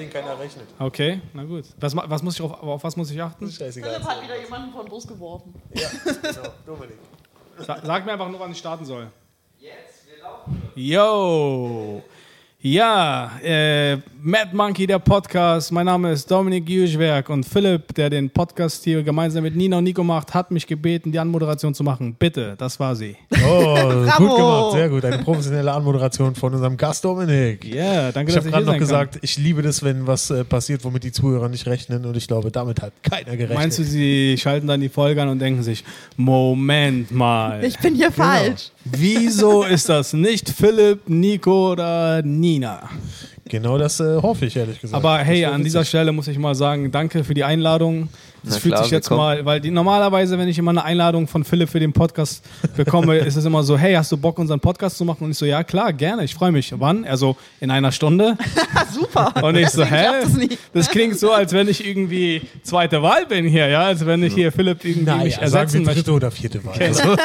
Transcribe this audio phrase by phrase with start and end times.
[0.00, 0.66] denen keiner rechnet.
[0.78, 1.64] Okay, na gut.
[1.78, 3.50] Was, was muss ich auf, auf was muss ich achten?
[3.50, 3.92] Scheißegal.
[3.92, 5.54] Philipp hat wieder jemanden vom Bus geworfen.
[5.74, 6.48] Ja, genau.
[6.66, 6.98] Dominik.
[7.58, 9.08] Sa sag mir einfach nur, wann ich starten soll.
[9.58, 10.62] Jetzt, wir laufen.
[10.74, 12.02] Yo!
[12.62, 15.72] Ja, äh, Mad Monkey, der Podcast.
[15.72, 19.84] Mein Name ist Dominik Juschwerk und Philipp, der den Podcast hier gemeinsam mit Nina und
[19.84, 22.14] Nico macht, hat mich gebeten, die Anmoderation zu machen.
[22.18, 23.16] Bitte, das war sie.
[23.50, 23.76] Oh,
[24.18, 25.06] gut gemacht, sehr gut.
[25.06, 27.64] Eine professionelle Anmoderation von unserem Gast Dominik.
[27.64, 30.30] Ja, danke, Ich dass habe ich gerade hier noch gesagt, ich liebe das, wenn was
[30.30, 32.04] äh, passiert, womit die Zuhörer nicht rechnen.
[32.04, 33.38] Und ich glaube, damit hat keiner kann.
[33.38, 33.58] gerechnet.
[33.58, 35.82] Meinst du, sie schalten dann die Folge an und denken sich,
[36.18, 37.64] Moment mal.
[37.64, 38.70] Ich bin hier falsch.
[38.84, 42.49] Wieso ist das nicht Philipp, Nico oder Nina?
[43.46, 44.96] Genau das äh, hoffe ich, ehrlich gesagt.
[44.96, 45.84] Aber hey, an dieser.
[45.84, 48.08] Stelle muss ich mal sagen, danke für die Einladung.
[48.42, 51.26] Das Na fühlt klar, sich jetzt mal, weil die, normalerweise, wenn ich immer eine Einladung
[51.28, 52.44] von Philipp für den Podcast
[52.76, 55.24] bekomme, ist es immer so, hey, hast du Bock, unseren Podcast zu machen?
[55.24, 56.72] Und ich so, ja klar, gerne, ich freue mich.
[56.78, 57.04] Wann?
[57.04, 58.36] Also in einer Stunde.
[58.92, 59.32] Super.
[59.42, 60.24] Und ich so, hä?
[60.36, 60.58] nie.
[60.72, 64.34] Das klingt so, als wenn ich irgendwie zweite Wahl bin hier, ja, als wenn ich
[64.34, 66.12] hier Philipp irgendwie Naja, mich sagen ersetzen wir dritte möchte.
[66.12, 66.78] oder vierte Wahl.
[66.80, 67.16] Also,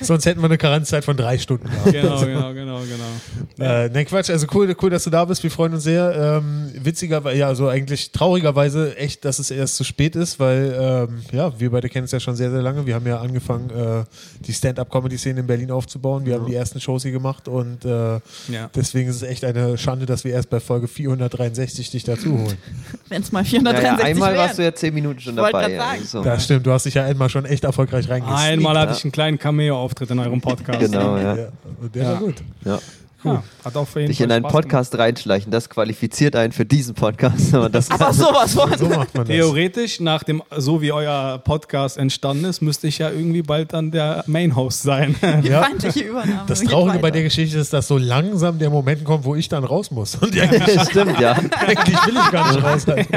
[0.00, 1.92] sonst hätten wir eine Karenzzeit von drei Stunden gehabt.
[1.92, 3.64] Genau, genau, genau, genau.
[3.64, 5.42] Äh, ne, Quatsch, also cool, cool, dass du da bist.
[5.42, 6.40] Wir freuen uns sehr.
[6.42, 11.22] Ähm, witzigerweise, ja, also eigentlich traurigerweise echt, dass es erst zu spät ist, weil, ähm,
[11.32, 12.86] ja, wir beide kennen es ja schon sehr, sehr lange.
[12.86, 14.04] Wir haben ja angefangen, äh,
[14.40, 16.24] die Stand-Up-Comedy-Szene in Berlin aufzubauen.
[16.26, 18.14] Wir haben die ersten Shows hier gemacht und äh,
[18.48, 18.70] Ja.
[18.74, 22.56] deswegen ist es echt eine Schande, dass wir erst bei Folge 463 dich dazu holen.
[23.08, 24.38] Wenn es mal Ja, 463 ja, einmal wären.
[24.46, 25.80] warst du ja zehn Minuten schon dabei.
[25.80, 26.22] Also.
[26.22, 28.42] Das stimmt, du hast dich ja einmal schon echt erfolgreich reingesneakt.
[28.42, 28.96] Einmal hatte ja.
[28.98, 30.80] ich einen kleinen Cameo-Auftritt in eurem Podcast.
[30.80, 31.36] Genau, ja.
[31.36, 31.48] Ja,
[31.80, 32.18] und der war Ja.
[32.18, 32.34] gut.
[32.64, 32.78] ja.
[33.24, 36.52] Ja, hat auch für jeden Dich Fall in einen Spaß Podcast reinschleichen, das qualifiziert einen
[36.52, 37.54] für diesen Podcast.
[37.54, 38.76] Aber das Aber sowas von.
[38.76, 39.28] So macht man das.
[39.28, 43.90] Theoretisch, nach dem, so wie euer Podcast entstanden ist, müsste ich ja irgendwie bald dann
[43.90, 45.14] der Main-Host sein.
[45.44, 45.62] Ja.
[45.62, 46.44] Feindliche Übernahme.
[46.46, 49.64] Das Traurige bei der Geschichte ist, dass so langsam der Moment kommt, wo ich dann
[49.64, 50.14] raus muss.
[50.14, 51.32] Und eigentlich, stimmt, ja.
[51.32, 52.86] eigentlich will ich gar nicht raus.
[52.86, 53.08] Halt.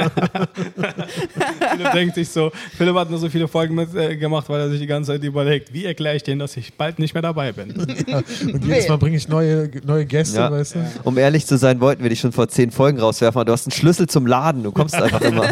[1.71, 4.69] Philipp denkt sich so, Philipp hat nur so viele Folgen mit, äh, gemacht, weil er
[4.69, 7.51] sich die ganze Zeit überlegt, wie erkläre ich denen, dass ich bald nicht mehr dabei
[7.51, 7.71] bin.
[7.71, 10.51] Und jedes Mal bringe ich neue, neue Gäste, Ja.
[10.51, 10.79] weißt du?
[11.03, 13.65] Um ehrlich zu sein, wollten wir dich schon vor zehn Folgen rauswerfen, aber du hast
[13.67, 14.63] einen Schlüssel zum Laden.
[14.63, 15.47] Du kommst einfach immer.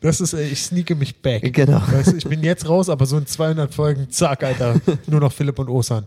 [0.00, 1.52] Das ist, äh, ich sneake mich back.
[1.52, 1.82] Genau.
[1.90, 4.74] Weißt du, ich bin jetzt raus, aber so in 200 Folgen, zack, Alter,
[5.06, 6.06] nur noch Philipp und Osan.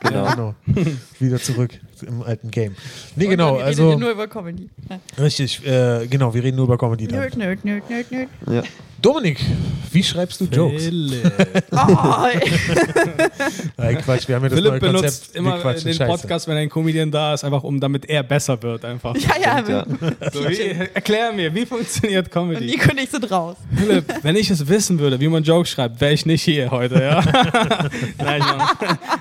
[0.00, 0.54] Genau.
[1.18, 2.74] Wieder zurück im alten Game.
[3.16, 4.68] Nee, Und genau, redet also ihr nur über Comedy.
[5.18, 7.20] richtig, äh, genau, wir reden nur über Comedy dann.
[7.20, 8.28] Nerd, nerd, nerd, nerd, nerd.
[8.50, 8.62] Ja.
[9.00, 9.38] Dominik,
[9.92, 10.84] wie schreibst du Jokes?
[10.84, 11.32] Philipp,
[11.70, 12.26] Oh.
[13.76, 15.34] Nein, Quatsch, wir haben ja das Philipp neue benutzt Konzept.
[15.34, 16.10] wir immer quatschen den Scheiße.
[16.10, 19.14] Podcast, wenn ein Comedian da ist, einfach um, damit er besser wird einfach.
[19.16, 19.86] ja, ja, Ja.
[20.32, 20.58] So, wie,
[20.94, 22.66] erklär mir, wie funktioniert Comedy?
[22.66, 23.56] Nico und ich sind raus.
[23.76, 27.00] Philipp, wenn ich es wissen würde, wie man Jokes schreibt, wäre ich nicht hier heute,
[27.00, 27.20] ja?
[28.18, 28.42] Nein,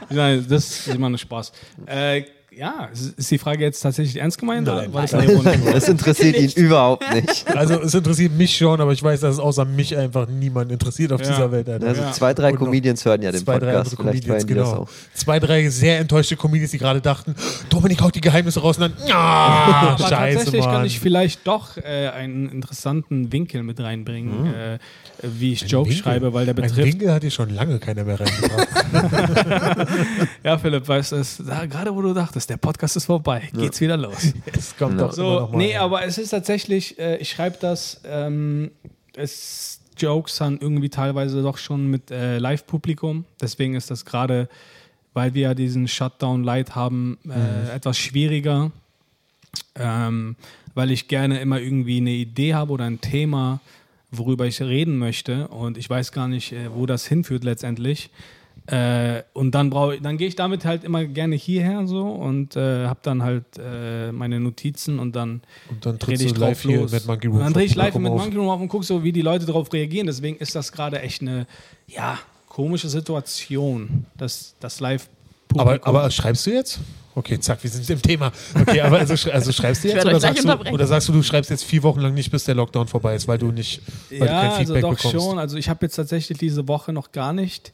[0.09, 1.51] ich meine, Nein, das ist immer nur Spaß.
[1.85, 2.23] Äh,
[2.57, 4.67] ja, ist die Frage jetzt tatsächlich ernst gemeint?
[4.67, 5.61] Oder Nein.
[5.71, 7.45] das interessiert ihn überhaupt nicht.
[7.55, 11.11] Also es interessiert mich schon, aber ich weiß, dass es außer mich einfach niemand interessiert
[11.11, 11.27] auf Ja.
[11.27, 11.69] dieser Welt.
[11.69, 11.87] Alter.
[11.87, 12.11] Also Ja.
[12.11, 13.93] zwei, drei Und Comedians hören ja den Zwei, drei Podcast.
[13.99, 14.81] andere Vielleicht Comedians, die das genau.
[14.83, 14.89] auch.
[15.13, 17.35] Zwei, drei sehr enttäuschte Comedians, die gerade dachten,
[17.69, 20.75] Dominik haut die Geheimnisse raus und dann, ah, Aber scheiße, tatsächlich Mann.
[20.75, 24.79] kann ich vielleicht doch äh, einen interessanten Winkel mit reinbringen, äh,
[25.23, 26.03] wie ich Jokes Winkel?
[26.03, 26.77] schreibe, weil der Ein betrifft.
[26.87, 28.67] Winkel hat hier schon lange keiner mehr reingebracht.
[30.43, 31.23] Ja, Philipp, weißt du,
[31.69, 34.33] gerade wo du dachtest, der Podcast ist vorbei, geht's wieder los.
[34.57, 35.07] es kommt Ja.
[35.07, 35.57] doch immer So, noch mal.
[35.57, 38.71] nee, aber es ist tatsächlich, äh, ich schreibe das, ähm,
[39.15, 43.25] es Jokes dann irgendwie teilweise doch schon mit äh, Live-Publikum.
[43.41, 44.47] Deswegen ist das gerade,
[45.13, 47.69] weil wir ja diesen Shutdown Light haben, äh, Mhm.
[47.75, 48.71] etwas schwieriger.
[49.75, 50.35] Ähm,
[50.75, 53.59] weil ich gerne immer irgendwie eine Idee habe oder ein Thema,
[54.11, 55.47] worüber ich reden möchte.
[55.47, 58.09] Und ich weiß gar nicht, äh, wo das hinführt letztendlich.
[58.67, 62.57] Äh, und dann brauche ich, dann gehe ich damit halt immer gerne hierher so und
[62.57, 66.49] äh, habe dann halt äh, meine Notizen und dann Und dann rede ich du drauf
[66.49, 66.91] live hier los.
[66.91, 67.43] mit Monkey und Room.
[67.43, 69.71] dann drehe ich live mit Monkey Room auf und gucke so, wie die Leute darauf
[69.71, 70.05] reagieren.
[70.07, 71.47] Deswegen ist das gerade echt eine,
[71.87, 72.19] ja,
[72.49, 75.07] komische Situation, dass das live
[75.55, 76.79] Aber, aber schreibst du jetzt?
[77.15, 78.31] Okay, zack, wir sind im Thema.
[78.53, 81.49] Okay, aber also, also schreibst du jetzt oder sagst, du, oder sagst du, du schreibst
[81.49, 83.81] jetzt vier Wochen lang nicht, bis der Lockdown vorbei ist, weil du nicht,
[84.11, 85.25] weil du ja, kein also Feedback doch bekommst?
[85.25, 85.39] schon.
[85.39, 87.71] Also ich habe jetzt tatsächlich diese Woche noch gar nicht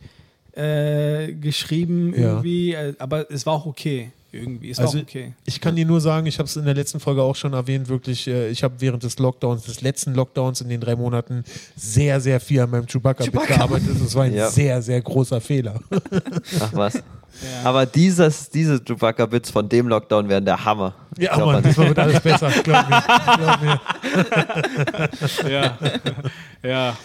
[0.56, 2.22] äh, geschrieben Ja.
[2.34, 4.72] irgendwie, äh, aber es war auch okay irgendwie.
[4.72, 5.34] Es Also auch okay.
[5.46, 7.88] Ich kann dir nur sagen, ich habe es in der letzten Folge auch schon erwähnt,
[7.88, 11.44] wirklich, äh, ich habe während des Lockdowns, des letzten Lockdowns in den drei Monaten
[11.76, 13.90] sehr, sehr viel an meinem Chewbacca-Bit gearbeitet.
[14.04, 14.50] Das war ein Ja.
[14.50, 15.80] sehr, sehr großer Fehler.
[16.60, 17.04] Ach was.
[17.64, 20.94] Aber dieses, diese Chewbacca-Bits von dem Lockdown wären der Hammer.
[21.18, 21.64] Ja, Glaub Mann, an.
[21.64, 23.04] diesmal wird alles besser, glaub mir.
[23.38, 23.80] Glaub mir.
[25.50, 25.78] Ja.
[26.64, 26.98] ja.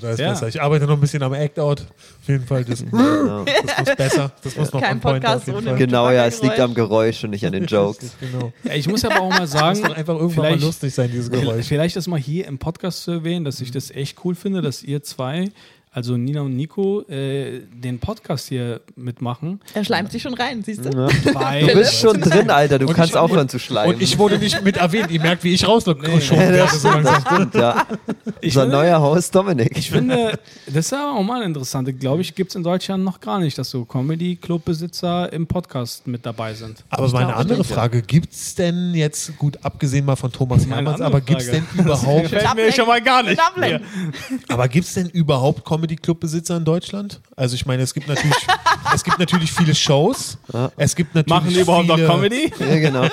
[0.00, 0.30] Da ist Ja.
[0.30, 0.48] besser.
[0.48, 1.82] Ich arbeite noch ein bisschen am Act-Out.
[1.82, 2.64] Auf jeden Fall.
[2.64, 3.44] Das, Genau.
[3.44, 4.32] das muss besser.
[4.42, 5.78] Das muss noch Kein Podcast auf jeden ohne- Fall.
[5.78, 8.12] Genau, ja, es liegt am Geräusch und nicht an den Jokes.
[8.18, 8.52] Genau.
[8.64, 11.10] Ja, ich muss aber auch mal Das sagen, muss doch einfach irgendwann mal lustig sein,
[11.10, 11.66] dieses Geräusch.
[11.66, 14.82] vielleicht das mal hier im Podcast zu erwähnen, dass ich das echt cool finde, dass
[14.82, 15.50] ihr zwei,
[15.96, 19.60] also Nina und Nico, äh, den Podcast hier mitmachen.
[19.72, 20.90] Er schleimt sich schon rein, siehst du?
[20.90, 21.08] Ja.
[21.34, 22.78] Weil Du bist schon drin, Alter.
[22.78, 23.94] Du Und kannst ich- aufhören zu schleimen.
[23.94, 25.10] Und ich wurde nicht mit erwähnt.
[25.10, 26.58] Ihr merkt, wie ich rausgeschoben Ja, werde.
[26.58, 27.22] das So langsam.
[27.22, 27.86] stimmt, ja.
[28.42, 29.70] ich Unser finde, neuer Host Dominik.
[29.74, 31.88] ich finde, das ist ja auch mal interessant.
[31.98, 36.26] Glaube ich, gibt es in Deutschland noch gar nicht, dass so Comedy-Club-Besitzer im Podcast mit
[36.26, 36.84] dabei sind.
[36.90, 37.64] Aber meine andere ja.
[37.64, 41.64] Frage, gibt es denn jetzt, gut abgesehen mal von Thomas Hermanns, aber gibt es denn
[41.78, 43.40] überhaupt, mir schon mal gar nicht.
[44.48, 47.20] Aber gibt es denn überhaupt Comedy-Club-Besitzer in Deutschland?
[47.36, 48.34] Also ich meine, es gibt natürlich,
[48.94, 50.38] es gibt natürlich viele Shows.
[50.76, 52.52] Es gibt natürlich Machen die überhaupt noch viele, Comedy?
[52.58, 53.08] Ja, genau.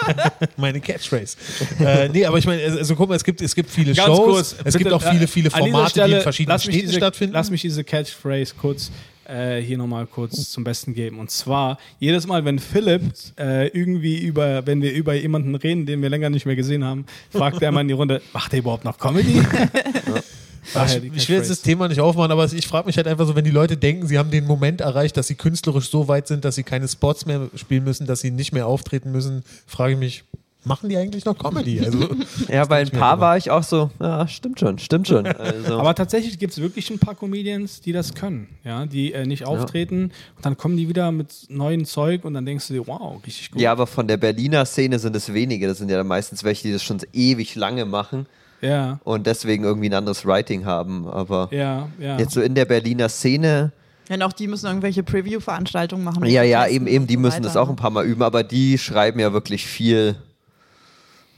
[0.57, 1.37] Meine Catchphrase.
[1.79, 4.25] äh, nee, aber ich meine, also guck mal, es gibt, es gibt viele Ganz Shows,
[4.25, 4.55] kurz.
[4.63, 6.75] es gibt bitte, auch viele, äh, viele dieser Formate, die Stelle, in verschiedenen lass mich
[6.75, 7.33] Städten diese, stattfinden.
[7.33, 8.91] Lass mich diese Catchphrase kurz
[9.25, 11.19] äh, hier nochmal kurz zum Besten geben.
[11.19, 13.03] Und zwar, jedes Mal, wenn Philipp
[13.39, 17.05] äh, irgendwie über, wenn wir über jemanden reden, den wir länger nicht mehr gesehen haben,
[17.29, 19.41] fragt er mal in die Runde, macht er überhaupt noch Comedy?
[20.74, 21.62] Ach, ich, ich will jetzt das.
[21.62, 24.18] Thema nicht aufmachen, aber ich frage mich halt einfach so, wenn die Leute denken, sie
[24.18, 27.50] haben den Moment erreicht, dass sie künstlerisch so weit sind, dass sie keine Spots mehr
[27.56, 30.24] spielen müssen, dass sie nicht mehr auftreten müssen, frage ich mich,
[30.65, 31.80] machen die eigentlich noch Comedy?
[31.81, 32.10] Also,
[32.48, 35.25] Ja, bei ein paar war ich auch so, ja, stimmt schon, stimmt schon.
[35.44, 39.25] Also, Aber tatsächlich gibt es wirklich ein paar Comedians, die das können, ja, die äh,
[39.25, 42.88] nicht auftreten und dann kommen die wieder mit neuen Zeug und dann denkst du dir,
[42.88, 43.62] wow, richtig gut.
[43.62, 45.68] ja, aber von der Berliner Szene sind es wenige.
[45.68, 48.25] Das sind ja dann meistens welche, die das schon ewig lange machen
[48.63, 51.07] ja, und deswegen irgendwie ein anderes Writing haben.
[51.07, 51.89] Aber ja.
[52.00, 52.18] ja.
[52.18, 53.71] jetzt so in der Berliner Szene,
[54.10, 56.25] Ja, und auch die müssen irgendwelche Preview-Veranstaltungen machen.
[56.25, 58.77] ja, ja, eben, eben, die so müssen das auch ein paar Mal üben, aber die
[58.77, 60.15] schreiben ja wirklich viel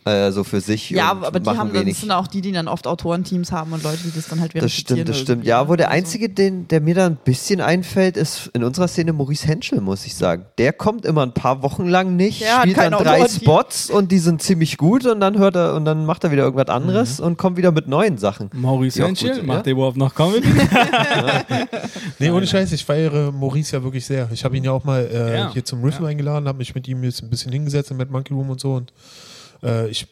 [0.05, 0.91] äh, so für sich.
[0.91, 1.97] Ja, und aber die machen haben das wenig.
[1.99, 4.59] sind auch die, die dann oft Autorenteams haben und Leute, die das dann halt Das
[4.59, 4.97] verifizieren.
[4.99, 5.45] stimmt, das stimmt.
[5.45, 8.87] Ja, wo der Also- einzige, den, der mir da ein bisschen einfällt, ist in unserer
[8.87, 10.45] Szene Maurice Henschel, muss ich sagen.
[10.59, 13.27] Der kommt immer ein paar Wochen lang nicht, Der hat spielt dann drei.
[13.27, 16.43] Spots und die sind ziemlich gut und dann hört er und dann macht er wieder
[16.43, 17.25] irgendwas anderes Mhm.
[17.25, 18.49] und kommt wieder mit neuen Sachen.
[18.53, 19.71] Maurice Ja, Henschel, gut, macht ja.
[19.71, 20.47] er überhaupt noch Comedy?
[22.19, 24.29] nee, ohne Scheiß, ich feiere Maurice ja wirklich sehr.
[24.31, 25.51] Ich habe ihn ja auch mal äh, Ja.
[25.53, 26.09] hier zum Riffen Ja.
[26.09, 28.91] eingeladen, habe mich mit ihm jetzt ein bisschen hingesetzt Mad Monkey Room und so und
[29.65, 30.07] äh, ich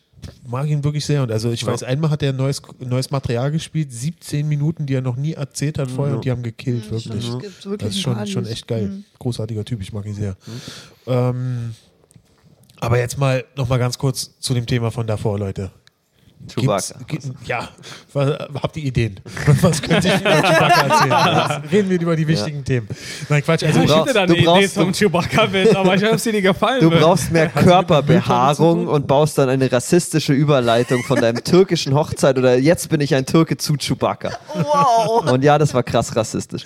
[0.47, 1.21] mag ihn wirklich sehr.
[1.23, 1.67] Und also ich Ja.
[1.67, 5.77] weiß, einmal hat er neues, neues Material gespielt, 17 Minuten, die er noch nie erzählt
[5.77, 6.15] hat vorher Ja.
[6.17, 7.27] und die haben gekillt, wirklich.
[7.27, 8.88] Es gibt wirklich Das ist schon, schon echt geil.
[8.88, 9.03] Mhm.
[9.19, 10.35] Großartiger Typ, ich mag ihn sehr.
[11.07, 11.75] Ähm,
[12.79, 15.71] aber jetzt mal noch mal ganz kurz zu dem Thema von davor, Leute.
[16.56, 17.06] Gibt's- Chewbacca.
[17.07, 17.69] gi- ja,
[18.13, 18.30] was,
[18.62, 19.19] habt ihr Ideen?
[19.62, 21.63] Was könnte ich über Chewbacca erzählen?
[21.72, 22.88] Reden wir über die wichtigen Themen.
[23.30, 23.63] Nein, Quatsch.
[23.63, 26.12] Also ich ich, brauchst- hätte da du eine Idee brauchst- zum Chewbacca-Witz, aber ich weiß,
[26.13, 27.01] ob sie dir gefallen Du wird.
[27.01, 32.90] brauchst mehr Körperbehaarung und baust dann eine rassistische Überleitung von deinem türkischen Hochzeit oder jetzt
[32.90, 34.31] bin ich ein Türke zu Chewbacca.
[34.54, 35.31] Wow.
[35.31, 36.66] Und ja, das war krass rassistisch.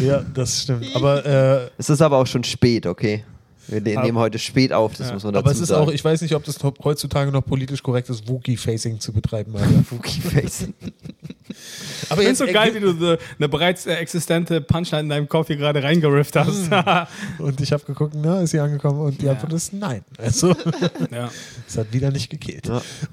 [0.00, 0.86] ja, das stimmt.
[0.94, 3.24] Aber, äh, Es ist aber auch schon spät, okay?
[3.68, 5.82] Wir ne- Aber- nehmen heute spät auf, das muss man dazu aber es ist sagen.
[5.88, 9.52] auch, ich weiß nicht, ob das heutzutage noch politisch korrekt ist, Wookie-Facing zu betreiben.
[9.90, 10.68] Wookie-Face.
[12.10, 15.56] Aber jetzt so geil, wie du so eine bereits äh, existente Punchline in deinem Coffee
[15.56, 16.70] gerade reingerifft hast.
[17.38, 19.00] Und ich habe geguckt, na, ist sie angekommen?
[19.00, 19.32] Und die Ja.
[19.32, 20.04] Antwort ist nein.
[20.18, 20.54] Also,
[21.10, 21.30] ja.
[21.68, 22.68] es hat wieder nicht gekillt.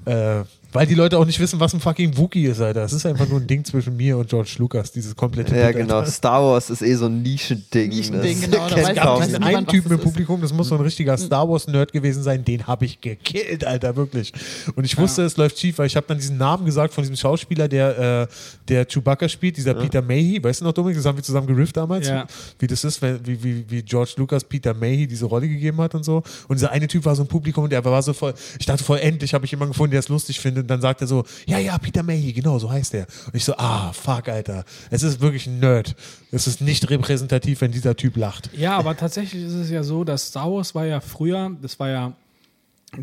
[0.06, 0.40] Ja.
[0.40, 2.82] Äh, weil die Leute auch nicht wissen, was ein fucking Wookie ist, Alter.
[2.82, 5.76] Es ist einfach nur ein Ding zwischen mir und George Lucas, dieses komplette Ja, Bit,
[5.76, 5.98] genau.
[6.00, 6.10] Alter.
[6.10, 7.90] Star Wars ist eh so ein Nischending.
[7.90, 10.04] Nischending, Das genau, da weiß gab weiß einen Typen das im.
[10.04, 13.94] Publikum, das muss so ein richtiger Star Wars-Nerd gewesen sein, den habe ich gekillt, Alter,
[13.94, 14.32] wirklich.
[14.74, 17.16] Und ich wusste, es läuft schief, weil ich habe dann diesen Namen gesagt von diesem
[17.16, 18.34] Schauspieler, der, äh,
[18.68, 21.76] der Chewbacca spielt, dieser Peter Mayhew, weißt du noch, Dominik, das haben wir zusammen gerifft
[21.76, 22.26] damals, Ja.
[22.58, 25.94] wie das ist, wenn, wie, wie, wie George Lucas Peter Mayhew diese Rolle gegeben hat
[25.94, 26.24] und so.
[26.48, 28.82] Und dieser eine Typ war so im Publikum und der war so voll, ich dachte
[28.82, 30.63] voll, endlich habe ich jemanden gefunden, der es lustig findet.
[30.64, 33.06] Und dann sagt er so, ja, ja, Peter Mayhew, genau, so heißt er.
[33.26, 34.64] Und ich so, ah, fuck, Alter.
[34.90, 35.94] Es ist wirklich ein Nerd.
[36.32, 38.50] Es ist nicht repräsentativ, wenn dieser Typ lacht.
[38.56, 41.88] ja, aber tatsächlich ist es ja so, dass Star Wars war ja früher, das war
[41.90, 42.12] ja,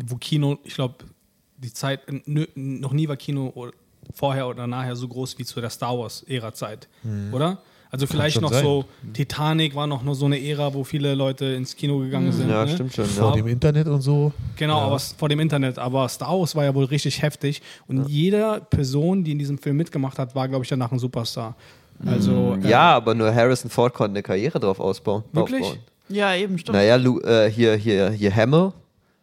[0.06, 0.96] wo Kino, ich glaube,
[1.58, 3.70] die Zeit, nö, noch nie war Kino
[4.12, 6.88] vorher oder nachher so groß wie zu der Star Wars-Ära-Zeit,
[7.30, 7.58] oder?
[7.92, 8.64] Also vielleicht noch sein.
[8.64, 12.48] so, Titanic war noch nur so eine Ära, wo viele Leute ins Kino gegangen sind.
[12.48, 12.72] Ja, ne?
[12.72, 13.04] stimmt schon.
[13.04, 13.36] Vor Ja.
[13.36, 14.32] dem Internet und so.
[14.56, 15.78] Genau, aber s- vor dem Internet.
[15.78, 17.60] Aber Star Wars war ja wohl richtig heftig.
[17.86, 21.54] Und jede Person, die in diesem Film mitgemacht hat, war, glaube ich, danach ein Superstar.
[22.06, 25.22] Also, äh, ja, aber nur Harrison Ford konnte eine Karriere drauf ausbauen.
[25.32, 25.62] Wirklich?
[25.62, 25.78] Aufbauen.
[26.08, 26.76] Ja, eben, stimmt.
[26.76, 28.72] Naja, Lu, äh, hier, hier, hier Hamill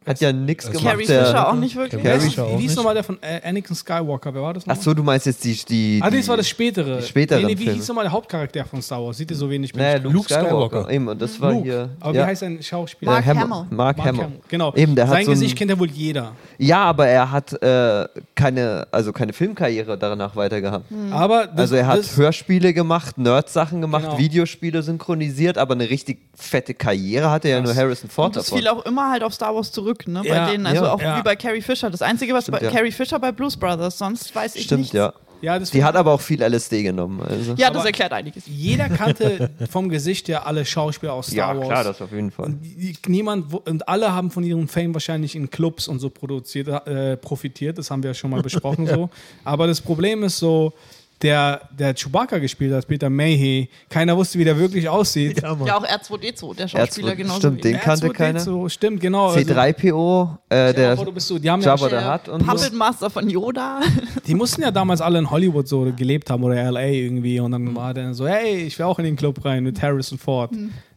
[0.09, 0.93] Hat ja nichts Also gemacht.
[0.95, 2.03] Carrie der, Fisher auch nicht wirklich.
[2.03, 4.33] Carrie Fisher auch Wie hieß nochmal der von äh, Anakin Skywalker?
[4.33, 4.83] Wer war das Ach nochmal?
[4.83, 5.53] so, du meinst jetzt die.
[5.69, 6.97] die, Ah, nee, das die- war das spätere.
[6.97, 7.77] die späteren nee, nee, wie Filme.
[7.77, 9.17] hieß nochmal der Hauptcharakter von Star Wars?
[9.17, 9.71] Sieht ihr so wenig?
[9.73, 10.67] ich Luke, Luke Skywalker.
[10.67, 10.91] Skywalker.
[10.91, 11.63] Eben, und das war Luke.
[11.63, 11.89] hier.
[11.99, 12.23] Aber ja.
[12.23, 13.11] wie heißt ein Schauspieler?
[13.11, 13.65] Mark Der Hamill.
[13.69, 14.27] Mark, Mark Hamill.
[14.47, 14.73] Genau.
[14.75, 16.31] Eben, der hat Sein so ein- Gesicht kennt ja wohl jeder.
[16.57, 20.85] Ja, aber er hat äh, keine, also keine Filmkarriere danach weiter gehabt.
[21.11, 24.17] Aber das, Also er hat das, Hörspiele gemacht, Nerd-Sachen gemacht, Genau.
[24.17, 28.57] Videospiele synchronisiert, aber eine richtig fette Karriere hatte ja nur Harrison Ford Und das davon.
[28.59, 30.21] fiel auch immer halt auf Star Wars zurück, ne?
[30.25, 31.17] Ja, bei denen, also ja, auch ja.
[31.17, 31.89] wie bei Carrie Fisher.
[31.89, 32.71] Das Einzige, was Stimmt, bei ja.
[32.71, 34.93] Carrie Fisher bei Blues Brothers, sonst weiß ich Stimmt, nichts.
[34.93, 35.13] ja.
[35.41, 37.21] ja, das Die hat aber auch viel LSD genommen.
[37.21, 37.53] Also.
[37.57, 38.43] Ja, das Aber- erklärt einiges.
[38.47, 41.83] jeder kannte vom Gesicht her alle Schauspieler aus Star Wars.
[41.85, 42.45] das auf jeden Fall.
[42.47, 46.67] Und die- niemand und alle haben von ihrem Fame wahrscheinlich in Clubs und so produziert,
[46.87, 47.77] äh, profitiert.
[47.77, 49.09] Das haben wir ja schon mal besprochen so.
[49.43, 50.73] Aber das Problem ist so,
[51.21, 55.41] der, der Chewbacca gespielt hat, Peter Mayhew, keiner wusste, wie der wirklich aussieht.
[55.41, 55.57] Ja.
[55.65, 57.39] Ja, auch R2D2, der Schauspieler R2, genauso.
[57.39, 58.69] stimmt, den kannte R2D2, keiner.
[58.69, 59.27] Stimmt, genau.
[59.29, 62.45] Also, C3PO, äh, der vor, du bist so, die haben ja, Jabba der Hutt und
[62.45, 62.51] so.
[62.51, 63.81] Puppet Master von Yoda.
[64.27, 67.75] die mussten ja damals alle in Hollywood so gelebt haben oder LA irgendwie und dann
[67.75, 70.51] war der so, hey, ich will auch in den Club rein mit Harrison Ford.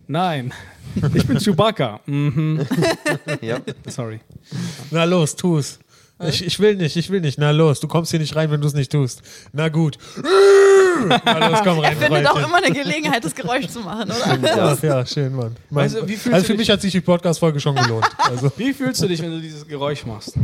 [0.07, 0.53] Nein,
[1.15, 2.01] ich bin Chewbacca.
[2.07, 2.67] Mhm.
[3.41, 3.59] Ja.
[3.89, 4.21] Sorry.
[4.91, 5.79] Na los, tu's.
[6.29, 7.39] Ich, ich will nicht, ich will nicht.
[7.39, 9.23] Na los, du kommst hier nicht rein, wenn du es nicht tust.
[9.53, 9.99] Na gut.
[11.25, 11.93] Na los, komm rein.
[11.93, 14.57] Er findet auch immer eine Gelegenheit, das Geräusch zu machen, oder?
[14.57, 15.57] Ja, ja, schön, Mann.
[15.71, 18.09] Mein, Also, wie fühlst also du für mich hat sich die Podcast-Folge schon gelohnt.
[18.19, 20.35] Also Wie fühlst du dich, wenn du dieses Geräusch machst?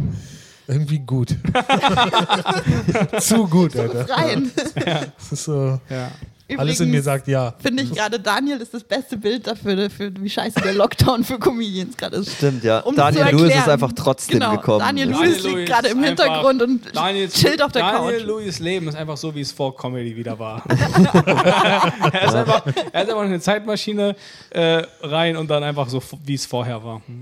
[0.67, 1.31] irgendwie gut.
[3.21, 4.09] Zu gut, Alter.
[4.11, 4.51] Rein.
[4.85, 6.11] Das ist so, Ja.
[6.57, 7.55] Alles in mir sagt ja.
[7.59, 11.39] Finde ich gerade, Daniel ist das beste Bild dafür, für, wie scheiße der Lockdown für
[11.39, 12.37] Comedians gerade ist.
[12.37, 12.81] Stimmt, ja.
[12.81, 14.57] Um Daniel Lewis ist einfach trotzdem genau.
[14.57, 14.81] gekommen.
[14.81, 18.27] Daniel Das- Lewis Daniel liegt gerade im Hintergrund und Daniels, chillt auf der Daniel Couch.
[18.27, 20.63] Lewis Leben ist einfach so, wie es vor Comedy wieder war.
[22.13, 22.63] er, ist einfach,
[22.93, 24.17] er ist einfach in eine Zeitmaschine
[24.51, 27.03] äh, rein und dann einfach so, wie es vorher war.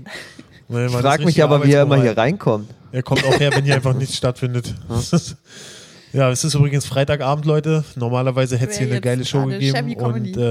[0.69, 2.69] Nee, Ich frage mich aber, wie er immer hier reinkommt.
[2.91, 4.73] Er kommt auch her, wenn hier einfach nichts stattfindet.
[6.17, 7.83] Ja, es ist übrigens Freitagabend, Leute.
[7.95, 10.41] Normalerweise hätte es hier eine geile Show gegeben und äh,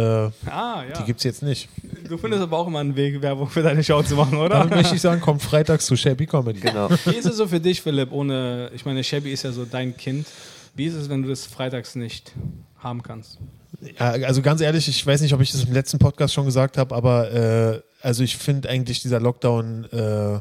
[0.49, 0.97] Ah, ja.
[1.01, 1.69] die gibt es jetzt nicht.
[2.09, 4.65] Du findest aber auch immer einen Weg, Werbung für deine Show zu machen, oder?
[4.67, 6.61] möchte ich sagen, kommt freitags zu Shabby Comedy.
[6.61, 6.89] Genau.
[7.07, 9.97] Wie ist es so für dich, Philipp, ohne, ich meine, Shabby ist ja so dein
[9.97, 10.29] Kind.
[10.77, 12.33] Wie ist es, wenn du das freitags nicht
[12.79, 13.39] haben kannst?
[13.99, 16.79] Ja, also ganz ehrlich, ich weiß nicht, ob ich das im letzten Podcast schon gesagt
[16.79, 20.39] habe, aber äh, also ich finde eigentlich dieser Lockdown, äh,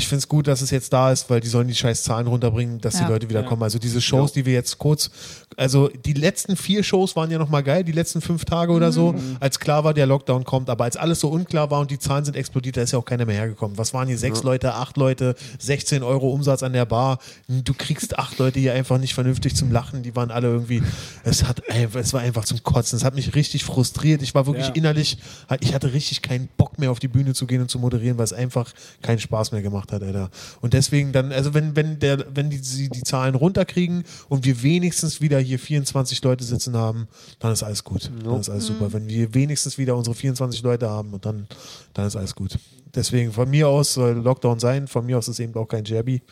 [0.00, 2.26] ich finde es gut, dass es jetzt da ist, weil die sollen die scheiß Zahlen
[2.26, 3.06] runterbringen, dass Ja.
[3.06, 3.46] die Leute wieder Ja.
[3.46, 3.62] kommen.
[3.62, 5.10] Also diese Shows, die wir jetzt kurz,
[5.56, 9.14] also die letzten vier Shows waren ja nochmal geil, die letzten fünf Tage oder so,
[9.40, 12.24] als klar war, der Lockdown kommt, aber als alles so unklar war und die Zahlen
[12.24, 13.76] sind explodiert, da ist ja auch keiner mehr hergekommen.
[13.76, 14.16] Was waren hier?
[14.18, 17.18] Sechs Leute, acht Leute, 16 Euro Umsatz an der Bar.
[17.48, 20.82] Du kriegst acht Leute hier einfach nicht vernünftig zum Lachen, die waren alle irgendwie,
[21.24, 22.96] es hat einfach, es war einfach zum Kotzen.
[22.96, 24.22] Es hat mich richtig frustriert.
[24.22, 24.72] Ich war wirklich Ja.
[24.74, 25.18] innerlich,
[25.60, 28.24] ich hatte richtig keinen Bock mehr auf die Bühne zu gehen und zu moderieren, weil
[28.24, 30.30] es einfach keinen Spaß mehr gemacht hat, Alter.
[30.60, 34.62] Und deswegen dann, also wenn, wenn der, wenn die, die, die Zahlen runterkriegen und wir
[34.62, 38.10] wenigstens wieder hier 24 Leute sitzen haben, dann ist alles gut.
[38.24, 38.92] Dann ist alles super.
[38.92, 41.46] Wenn wir wenigstens wieder unsere 24 Leute haben und dann,
[41.94, 42.58] dann ist alles gut.
[42.94, 46.22] Deswegen von mir aus soll Lockdown sein, von mir aus ist eben auch kein Jabby.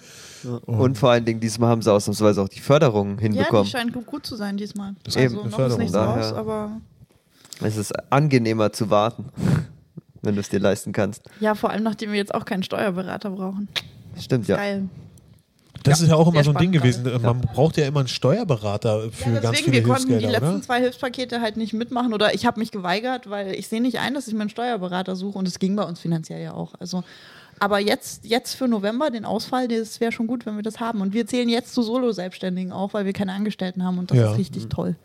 [0.67, 3.67] Und vor allen Dingen, diesmal haben sie ausnahmsweise auch die Förderung Ja, die hinbekommen.
[3.67, 4.95] scheint gut, zu sein diesmal.
[5.05, 6.23] Das ist also eben noch ist Beförderung, nichts daher.
[6.23, 6.81] raus, aber
[7.63, 9.27] es ist angenehmer zu warten,
[10.23, 11.23] wenn du es dir leisten kannst.
[11.41, 13.69] ja, vor allem nachdem wir jetzt auch keinen Steuerberater brauchen.
[14.19, 14.57] Stimmt, ja.
[14.57, 14.89] Geil.
[15.85, 17.05] Das ist ja auch immer so ein Ding gewesen.
[17.23, 20.41] Man braucht ja immer einen Steuerberater für Ja, ganz deswegen, viele wir konnten die Hilfsgelder,
[20.41, 20.63] letzten oder?
[20.63, 24.13] zwei Hilfspakete halt nicht mitmachen oder ich habe mich geweigert, weil ich sehe nicht ein,
[24.15, 26.75] dass ich mir einen Steuerberater suche und es ging bei uns finanziell ja auch.
[26.81, 27.05] Also,
[27.61, 31.01] aber jetzt, jetzt für November den Ausfall, das wäre schon gut, wenn wir das haben.
[31.01, 34.33] Und wir zählen jetzt zu Solo-Selbstständigen auch, weil wir keine Angestellten haben und das Ja.
[34.33, 34.97] ist richtig toll.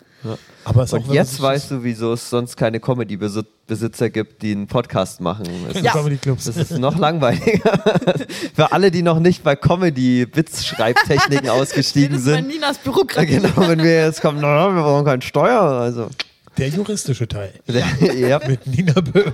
[0.66, 5.20] Aber ist Und jetzt weißt du, wieso es sonst keine Comedy-Besitzer gibt, die einen Podcast
[5.22, 5.46] machen.
[5.68, 5.94] Es das- Ja.
[6.22, 6.46] Clubs.
[6.46, 7.74] Das ist noch langweiliger.
[8.56, 12.48] Für alle, die noch nicht bei Comedy-Witzschreibtechniken ausgestiegen sind.
[12.48, 13.28] Ninas Ja, Bürokratie.
[13.28, 15.62] genau, wenn wir jetzt kommen, na, wir brauchen keine Steuer.
[15.62, 16.10] Also,
[16.58, 17.54] Der juristische Teil.
[18.16, 19.34] ja, Mit Nina Böhm.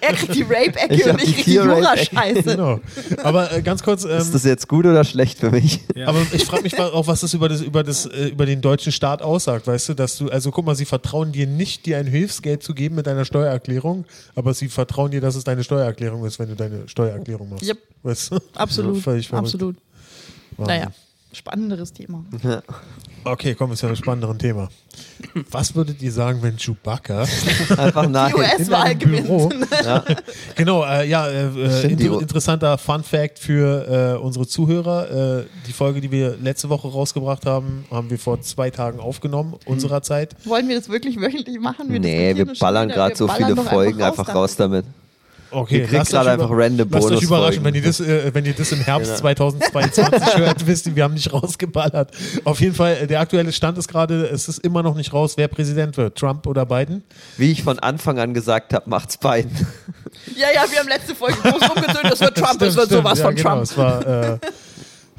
[0.00, 1.54] er kriegt die Rape-Ecke und ich die krieg die.
[1.54, 2.42] Jura-Scheiße.
[2.42, 2.80] genau.
[3.22, 5.80] Aber äh, ganz kurz, ähm, ist das jetzt gut oder schlecht für mich?
[5.96, 6.06] Ja.
[6.06, 8.60] aber ich frage mich mal auch, was das über, das, über, das, äh, über den
[8.60, 11.98] deutschen Staat aussagt, weißt du, dass du, also guck mal, sie vertrauen dir nicht, dir
[11.98, 14.04] ein Hilfsgeld zu geben mit deiner Steuererklärung,
[14.36, 17.64] aber sie vertrauen dir, dass es deine Steuererklärung ist, wenn du deine Steuererklärung machst.
[17.66, 17.78] Yep.
[18.02, 18.38] Weißt du?
[18.54, 19.06] Absolut.
[19.32, 19.76] Absolut.
[20.56, 20.92] Naja,
[21.32, 22.24] spannenderes Thema.
[23.24, 24.68] Okay, kommen wir zu einem spannenderen Thema.
[25.50, 27.20] Was würdet ihr sagen, wenn Chewbacca
[27.76, 28.36] Einfach Die nachher.
[28.38, 29.68] US-Wahl in einem Büro- gewinnt.
[29.84, 30.04] Ja.
[30.56, 35.40] Genau, äh, ja, äh, äh, inter interessanter Fun Fact für äh, unsere Zuhörer.
[35.40, 39.54] Äh, die Folge, die wir letzte Woche rausgebracht haben, haben wir vor zwei Tagen aufgenommen,
[39.66, 40.34] unserer Zeit.
[40.46, 41.86] Wollen wir das wirklich wöchentlich machen?
[41.88, 44.36] Nee, wir das schon ballern gerade Wir so ballern viele Folgen einfach damit.
[44.40, 44.84] raus damit.
[45.52, 48.44] Okay, Ihr kriegt lasst gerade einfach random Lasst euch überraschen, wenn ihr das, äh, wenn
[48.44, 49.20] ihr das im Herbst Genau.
[49.20, 52.12] 2022 hört, wisst ihr, wir haben nicht rausgeballert.
[52.44, 55.34] Auf jeden Fall, äh, der aktuelle Stand ist gerade, es ist immer noch nicht raus,
[55.36, 57.02] wer Präsident wird, Trump oder Biden.
[57.36, 59.50] Wie ich von Anfang an gesagt habe, macht's beiden.
[60.36, 62.90] Ja, ja, wir haben letzte Folge groß rumgetönt, das wird Trump, es Stimmt, wird stimmt.
[62.90, 63.62] sowas ja, von genau, Trump.
[63.62, 64.38] Es war, äh,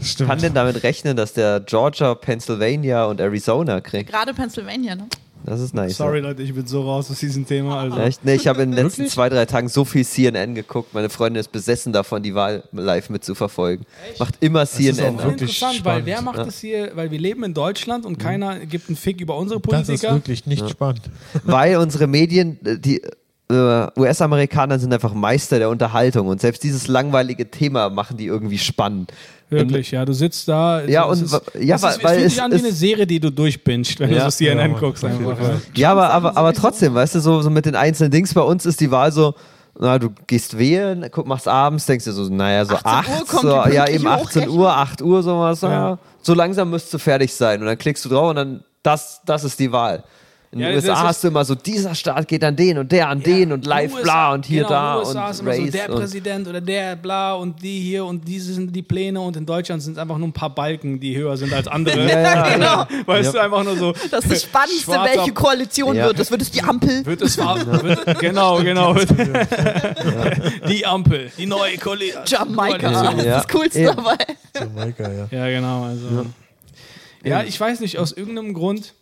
[0.02, 0.30] stimmt.
[0.30, 4.12] Kann denn damit rechnen, dass der Georgia, Pennsylvania und Arizona kriegt?
[4.12, 5.08] Gerade Pennsylvania, ne?
[5.46, 5.98] Das ist nice.
[5.98, 7.80] Sorry, Leute, ich bin so raus aus diesem Thema.
[7.80, 7.98] Also.
[7.98, 8.04] Ja.
[8.06, 8.24] Echt?
[8.24, 9.14] Nee, ich habe in den letzten Wirklich?
[9.14, 10.94] zwei, drei Tagen so viel CNN geguckt.
[10.94, 13.86] Meine Freundin ist besessen davon, die Wahl live mitzuverfolgen.
[14.20, 14.92] Macht immer ist CNN.
[14.92, 16.06] auch Sehr wirklich interessant, weil spannend.
[16.06, 19.36] wer macht das hier, weil wir leben in Deutschland und keiner gibt einen Fick über
[19.38, 20.14] unsere das ist Politiker.
[20.14, 21.02] wirklich nicht spannend.
[21.44, 23.02] Weil unsere Medien, äh, die
[23.52, 28.58] äh, US-Amerikaner sind einfach Meister der Unterhaltung und selbst dieses langweilige Thema machen die irgendwie
[28.58, 29.12] spannend.
[29.50, 30.82] Wirklich, ja, du sitzt da.
[30.86, 32.56] Ja, es und ist, ja, es, weil- ist, es weil fühlt es sich an wie
[32.60, 34.20] eine Serie, die du durchbingst, wenn Ja.
[34.26, 35.04] du so CNN Ja, Mann, guckst.
[35.04, 35.56] auf jeden Einfach, ja.
[35.76, 38.66] Ja, aber, aber, aber trotzdem, weißt du, so, so mit den einzelnen Dings, bei uns
[38.66, 39.34] ist die Wahl so,
[39.78, 43.28] na, du gehst wählen, guck, machst abends, denkst dir so, naja, so 18 Uhr 8,
[43.28, 44.58] kommt so, ja, eben 18 Hochrechnung.
[44.58, 45.62] Uhr, 8 Uhr, sowas.
[45.62, 45.98] Ja.
[46.22, 49.44] so langsam müsstest du fertig sein und dann klickst du drauf und dann, das, das
[49.44, 50.04] ist die Wahl.
[50.54, 53.08] In Ja, den USA hast du immer so, dieser Staat geht an den und der
[53.08, 55.40] an den und live, USA, bla und hier, genau, da in den USA und ist
[55.40, 58.82] immer so Race der Präsident oder der bla und die hier und diese sind die
[58.82, 61.70] Pläne und in Deutschland sind es einfach nur ein paar Balken, die höher sind als
[61.70, 62.06] andere.
[62.10, 62.86] ja, Genau.
[63.06, 63.94] Weißt du, einfach nur so.
[64.12, 66.08] Das ist das Spannendste, Schwarzer- welche Koalition Ja.
[66.08, 66.20] wird.
[66.20, 67.06] Das wird es die Ampel.
[67.06, 68.94] Wird es wird, genau, genau.
[70.68, 72.24] Die Ampel, die neue Koalition.
[72.26, 72.92] Jamaika.
[72.92, 73.04] Ja.
[73.04, 73.94] Das ist das Coolste Ja.
[73.94, 74.18] dabei.
[74.60, 75.28] Jamaika, ja.
[75.32, 75.84] Ja, genau.
[75.86, 76.26] Also.
[77.24, 77.44] Ja.
[77.44, 78.94] ich weiß nicht, aus irgendeinem Grund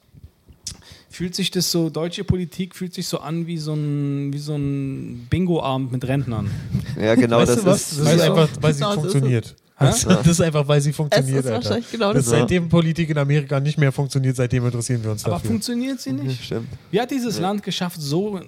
[1.09, 4.55] fühlt sich das so, deutsche Politik fühlt sich so an wie so ein, wie so
[4.55, 6.49] ein Bingo-Abend mit Rentnern.
[6.99, 7.91] ja, genau, weißt das du was?
[7.91, 9.55] ist, Das ist einfach, weil sie funktioniert.
[9.79, 11.63] Das das ist einfach, weil sie funktioniert, Es ist Alter.
[11.69, 12.31] wahrscheinlich genau das das.
[12.39, 15.51] seitdem Politik in Amerika nicht mehr funktioniert, seitdem interessieren wir uns Aber dafür.
[15.51, 16.43] funktioniert sie nicht?
[16.43, 16.67] stimmt.
[16.91, 18.39] Wie hat dieses Land geschafft, so,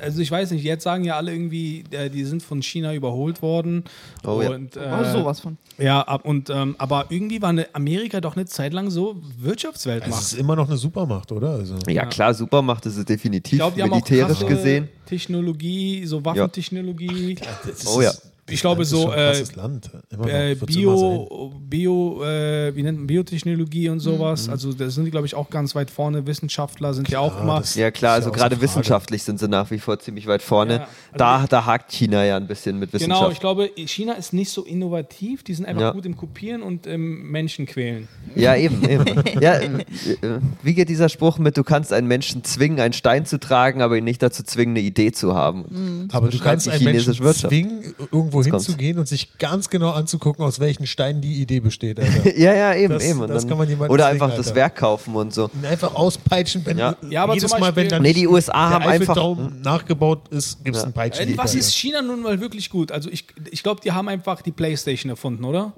[0.00, 3.40] also ich weiß nicht, jetzt sagen ja alle irgendwie, äh, die sind von China überholt
[3.42, 3.84] worden.
[4.26, 4.50] Oh ja.
[4.50, 5.56] und, äh, Oh, sowas von.
[5.78, 10.20] Ja, ab, und, ähm, aber irgendwie war eine Amerika doch eine Zeit lang so Wirtschaftsweltmacht.
[10.20, 11.50] Es ist immer noch eine Supermacht, oder?
[11.52, 14.88] Also, Ja, klar, Supermacht ist es ich definitiv, auch militärisch gesehen.
[15.06, 17.36] Technologie, so Waffentechnologie.
[17.66, 18.12] das Oh ja.
[18.50, 19.90] Ich glaube, so, äh, Land.
[20.26, 20.54] Äh.
[20.54, 24.46] Bio, Bio, äh, wie nennt man Biotechnologie und sowas.
[24.46, 24.52] Mhm.
[24.52, 26.26] Also da sind die, glaube ich, auch ganz weit vorne.
[26.26, 27.62] Wissenschaftler sind ja auch immer.
[27.74, 30.74] Ja klar, ja also außer gerade wissenschaftlich sind sie nach wie vor ziemlich weit vorne.
[30.74, 33.20] Ja, also da, da hakt China ja ein bisschen mit Wissenschaft.
[33.20, 35.42] Genau, ich glaube, China ist nicht so innovativ.
[35.42, 35.90] Die sind einfach Ja.
[35.92, 38.08] gut im Kopieren und im Menschen quälen.
[38.34, 39.22] Ja, eben, eben.
[39.40, 43.26] ja, äh, äh, wie geht dieser Spruch mit, du kannst einen Menschen zwingen, einen Stein
[43.26, 46.06] zu tragen, aber ihn nicht dazu zwingen, eine Idee zu haben?
[46.08, 47.48] Das Aber du kannst die einen Menschen chinesische Wirtschaft.
[47.48, 51.98] zwingen, irgendwo hinzugehen und sich ganz genau anzugucken, aus welchen Steinen die Idee besteht.
[52.00, 52.36] Alter.
[52.38, 53.20] Ja, ja, eben, Das- eben.
[53.20, 54.54] Und das dann, kann man jemandem oder einfach das Alter.
[54.56, 55.50] Werk kaufen und so.
[55.52, 56.96] Und einfach auspeitschen, wenn Ja.
[57.08, 59.08] Ja, aber jedes zum Mal, wenn Beispiel- dann Nee, die USA haben der einfach.
[59.16, 60.84] Eiffelturm nachgebaut ist, gibt es Ja.
[60.86, 61.36] einen Peitschen.
[61.38, 62.92] Was ist China nun mal wirklich gut?
[62.92, 65.72] Also ich, ich glaube, die haben einfach die Playstation erfunden, oder?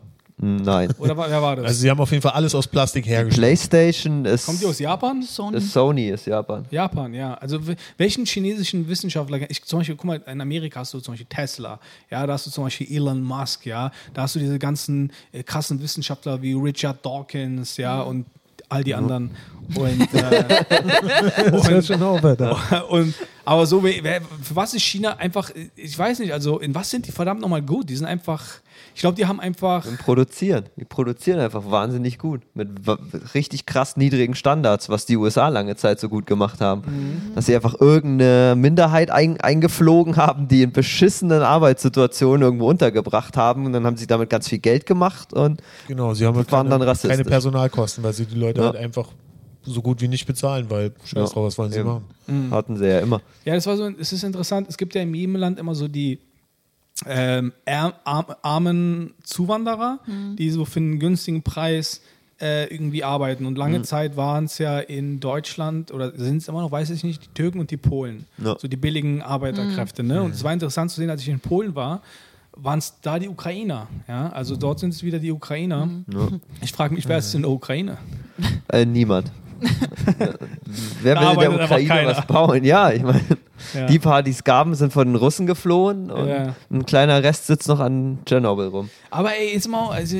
[0.44, 0.92] Nein.
[0.98, 1.66] Oder wer war das?
[1.66, 3.42] Also sie haben auf jeden Fall alles aus Plastik hergestellt.
[3.42, 4.44] PlayStation ist.
[4.44, 5.22] Kommt die aus Japan?
[5.22, 5.56] Sony.
[5.56, 6.64] ist Sony ist Japan.
[6.68, 7.34] Japan, ja.
[7.34, 7.60] Also
[7.96, 11.78] welchen chinesischen Wissenschaftler, ich, zum Beispiel, guck mal, in Amerika hast du zum Beispiel Tesla,
[12.10, 15.44] ja, da hast du zum Beispiel Elon Musk, ja, da hast du diese ganzen äh,
[15.44, 18.26] krassen Wissenschaftler wie Richard Dawkins, ja, und
[18.68, 19.30] all die anderen.
[19.76, 22.22] Und, äh, schon auf,
[22.90, 27.06] und aber so, für was ist China einfach, ich weiß nicht, also in was sind
[27.06, 27.88] die verdammt nochmal gut?
[27.88, 28.60] Die sind einfach,
[28.94, 30.64] ich glaube, die haben einfach, Und produzieren.
[30.76, 32.42] Die produzieren einfach wahnsinnig gut.
[32.54, 32.68] Mit
[33.34, 36.82] richtig krass niedrigen Standards, was die USA lange Zeit so gut gemacht haben.
[36.86, 37.34] Mhm.
[37.34, 43.66] Dass sie einfach irgendeine Minderheit ein, eingeflogen haben, die in beschissenen Arbeitssituationen irgendwo untergebracht haben.
[43.66, 45.32] Und dann haben sie damit ganz viel Geld gemacht.
[45.32, 47.10] Und Genau, sie haben halt Waren keine, dann rassistisch.
[47.10, 48.66] keine Personalkosten, weil sie die Leute Ja.
[48.66, 49.08] halt einfach
[49.64, 51.88] so gut wie nicht bezahlen, weil scheiß Ja, drauf, was wollen sie eben.
[51.88, 52.50] machen?
[52.50, 53.20] hatten sie ja immer.
[53.44, 55.86] ja, das war so, es ist interessant, es gibt ja in jedem Land immer so
[55.86, 56.18] die
[57.06, 60.00] ähm, armen Zuwanderer,
[60.38, 62.02] die so für einen günstigen Preis
[62.42, 63.46] äh, irgendwie arbeiten.
[63.46, 67.04] Und lange Zeit waren es ja in Deutschland oder sind es immer noch, weiß ich
[67.04, 68.26] nicht, die Türken und die Polen.
[68.38, 68.56] Ja.
[68.58, 70.02] So die billigen Arbeiterkräfte.
[70.02, 70.22] Ne?
[70.22, 72.02] Und es war interessant zu sehen, als ich in Polen war,
[72.56, 73.86] waren es da die Ukrainer.
[74.08, 74.28] Ja?
[74.30, 75.88] Also dort sind es wieder die Ukrainer.
[76.60, 77.98] Ich frage mich, wer ist in der Ukraine?
[78.68, 79.30] Äh, niemand.
[81.02, 82.64] Wer will in der Ukraine was bauen?
[82.64, 83.20] Ja, ich meine,
[83.74, 83.86] Ja.
[83.86, 86.54] die paar, die es gaben, sind von den Russen geflohen und Ja.
[86.70, 88.90] ein kleiner Rest sitzt noch an Tschernobyl rum.
[89.10, 90.16] Aber ey, jetzt mal, also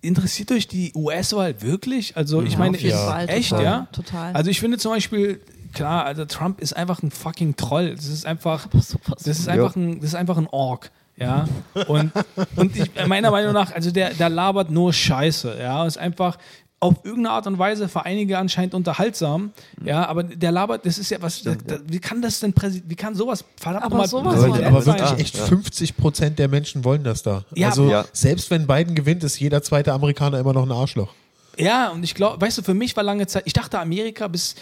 [0.00, 2.16] interessiert euch die US-Wahl wirklich?
[2.16, 3.06] Also ich meine, auf jeden ja.
[3.10, 3.28] Fall.
[3.28, 3.86] echt, total, ja?
[3.92, 4.32] Total.
[4.34, 5.40] Also ich finde zum Beispiel,
[5.72, 7.94] klar, also Trump ist einfach ein fucking Troll.
[7.96, 9.54] Das ist einfach, das ist Ja.
[9.54, 10.90] einfach ein, das ist einfach ein Ork.
[11.16, 11.46] Ja,
[11.86, 12.10] und,
[12.56, 16.38] und ich, meiner Meinung nach, also der, der labert nur Scheiße, ja, ist einfach,
[16.84, 19.52] auf irgendeine Art und Weise für einige anscheinend unterhaltsam.
[19.82, 21.42] Ja, aber der labert, das ist ja was.
[21.42, 22.52] da, da, wie kann das denn
[22.86, 25.46] wie kann sowas verdammt Aber nochmal sowas Aber, von aber wirklich echt ja.
[25.46, 27.44] 50 Prozent der Menschen wollen das da.
[27.54, 28.04] Ja, also ja.
[28.12, 31.14] selbst wenn Biden gewinnt, ist jeder zweite Amerikaner immer noch ein Arschloch.
[31.56, 34.54] Ja, und ich glaube, weißt du, für mich war lange Zeit, ich dachte Amerika bis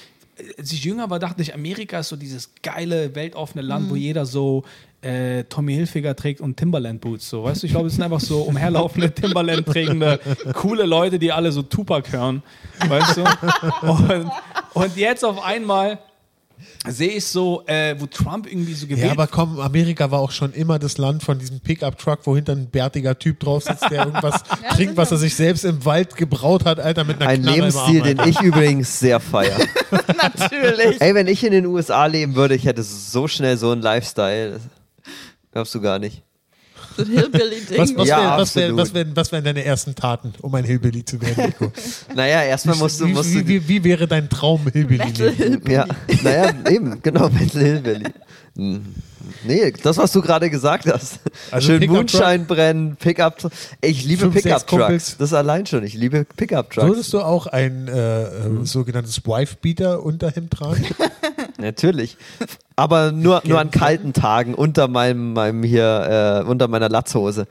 [0.59, 4.25] als ich jünger war, dachte ich, Amerika ist so dieses geile, weltoffene Land, wo jeder
[4.25, 4.65] so
[5.03, 7.29] äh, Tommy Hilfiger trägt und Timberland Boots.
[7.29, 10.21] So, weißt du, ich glaube, es sind einfach so umherlaufende Timberland trägende,
[10.55, 12.43] coole Leute, die alle so Tupac hören.
[12.87, 13.25] Weißt du?
[13.87, 14.31] Und,
[14.75, 15.99] und jetzt auf einmal
[16.87, 20.31] sehe ich so, äh, wo Trump irgendwie so gewählt Ja, aber komm, Amerika war auch
[20.31, 24.07] schon immer das Land von diesem Pickup-Truck, wo hinter ein bärtiger Typ drauf sitzt, der
[24.07, 24.43] irgendwas
[24.75, 27.61] trinkt, was er sich selbst im Wald gebraut hat, Alter, mit einer Ein Knarre im
[27.63, 28.31] Lebensstil, Arm, den Alter.
[28.31, 29.59] ich übrigens sehr feiere.
[30.17, 31.01] Natürlich.
[31.01, 34.61] Ey, wenn ich in den USA leben würde, ich hätte so schnell so einen Lifestyle.
[35.53, 36.23] Glaubst du gar nicht.
[36.97, 37.79] So ein Hillbilly-Ding.
[37.79, 38.77] Was, was, Ja, wär, was, wär, absolut.
[38.77, 41.73] was, wären, was wären deine ersten Taten, um ein Hillbilly zu werden, Nico?
[42.15, 45.05] Naja, erstmal musst du, wie, musst wie, du wie, wie wäre dein Traum-Hillbilly?
[45.05, 45.75] Metal Hillbilly.
[45.75, 45.87] Ja,
[46.23, 48.05] naja, eben, genau, Metal Hillbilly.
[48.55, 51.21] Nee, das, was du gerade gesagt hast.
[51.51, 53.51] Also Schön Pickup Moonshine brennen, Pickup.
[53.81, 55.07] Ich liebe Fünf, sechs Pickup Kumpels.
[55.07, 55.19] Trucks.
[55.19, 55.85] Das allein schon.
[55.85, 56.87] Ich liebe Pickup Trucks.
[56.87, 60.85] Würdest du auch ein äh, äh, sogenanntes Wife-Beater-Unterhemd tragen?
[61.59, 62.17] Natürlich.
[62.75, 67.47] Aber nur, nur an kalten Tagen unter meinem, meinem hier, äh, unter meiner Latzhose.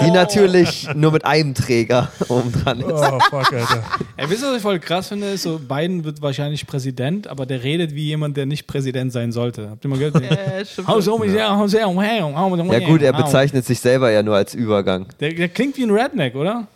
[0.00, 2.86] Die natürlich nur mit einem Träger oben dran ist.
[2.86, 3.82] Oh, fuck, Alter.
[4.16, 5.28] Ey, wisst ihr, was ich voll krass finde?
[5.30, 9.32] Ist so, Biden wird wahrscheinlich Präsident, aber der redet wie jemand, der nicht Präsident sein
[9.32, 9.68] sollte.
[9.70, 10.14] Habt ihr mal gehört?
[10.38, 10.64] Äh.
[12.80, 15.06] Ja gut, er bezeichnet sich selber ja nur als Übergang.
[15.20, 16.66] Der, der klingt wie ein Redneck, oder?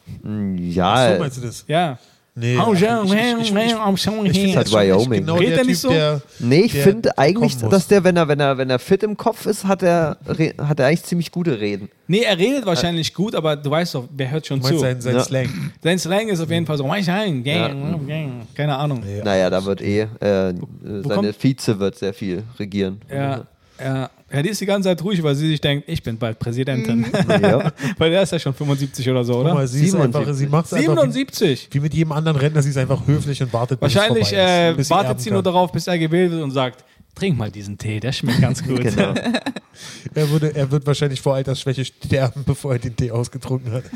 [0.59, 1.65] Ja, So meinst du das?
[1.69, 1.99] Ja.
[2.39, 2.59] Nee.
[2.59, 5.21] Oh, ich, ja, ich, ich, ich, ich, halt Wyoming.
[5.21, 5.89] genau Redet der er Typ, nicht so?
[5.89, 9.17] der Nee, ich finde eigentlich, dass der, wenn er, wenn er, wenn er fit im
[9.17, 10.19] Kopf ist, hat er,
[10.59, 11.89] hat er eigentlich ziemlich gute Reden.
[12.09, 14.77] Nee, er redet wahrscheinlich gut, aber du weißt doch, wer hört schon zu.
[14.79, 15.25] sein, sein Ja.
[15.25, 15.49] Slang.
[15.83, 19.03] Sein Slang ist auf jeden Fall so, "Weiß ein, gang, gang." keine Ahnung.
[19.07, 19.25] Ja.
[19.25, 23.01] Naja, da wird eh, äh, seine kommt- Vize wird sehr viel regieren.
[23.11, 23.47] Ja,
[23.81, 24.11] ja.
[24.33, 27.07] Ja, die ist die ganze Zeit ruhig, weil sie sich denkt, ich bin bald Präsidentin.
[27.29, 27.73] Ja.
[27.97, 29.55] weil der ist ja schon 75 oder so, Guck oder?
[29.55, 30.21] mal, sie, ist 77.
[30.21, 31.69] einfach, sie macht es einfach wie, 77.
[31.71, 34.91] wie mit jedem anderen Rentner, sie ist einfach höflich und wartet, bis Wahrscheinlich äh, bis
[34.91, 36.85] wartet erben sie nur darauf, bis er gewählt wird und sagt,
[37.15, 38.81] trink mal diesen Tee, der schmeckt ganz gut.
[38.81, 39.15] Genau.
[40.15, 43.85] Er, würde, er wird wahrscheinlich vor Altersschwäche sterben, bevor er den Tee ausgetrunken hat.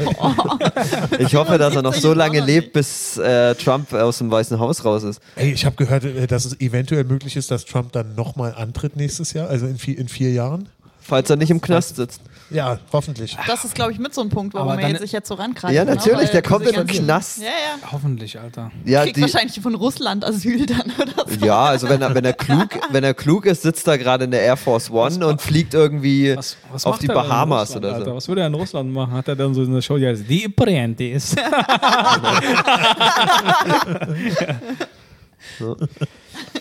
[1.19, 4.59] Ich hoffe, dass er noch 77 so lange lebt, bis äh, Trump aus dem Weißen
[4.59, 5.21] Haus raus ist.
[5.37, 8.97] Ey, ich habe gehört, äh, dass es eventuell möglich ist, dass Trump dann nochmal antritt
[8.97, 10.69] nächstes Jahr, also in vier, in vier Jahren.
[11.01, 12.21] Falls er nicht im Knast sitzt.
[12.51, 13.37] Ja, hoffentlich.
[13.47, 15.29] Das ist, glaube ich, mit so ein Punkt, warum Aber er dann- jetzt sich jetzt
[15.29, 15.73] so rankreißt.
[15.75, 15.95] Ja, ne?
[15.95, 17.39] natürlich, der kommt in den Knast.
[17.39, 17.93] Ja, ja.
[17.93, 18.71] Hoffentlich, Alter.
[18.85, 21.45] Ja, Kriegt die, wahrscheinlich von Russland Asyl dann oder so.
[21.47, 24.31] ja also wenn er, wenn, er klug, wenn er klug ist, sitzt er gerade in
[24.33, 27.29] der Air Force One und fliegt irgendwie Was, was auf macht die er denn in
[27.31, 28.05] Bahamas Russland, oder Alter?
[28.11, 28.17] so.
[28.17, 29.13] Was würde er in Russland machen?
[29.15, 31.35] Hat er dann so eine Show, die heißt Die Prentis.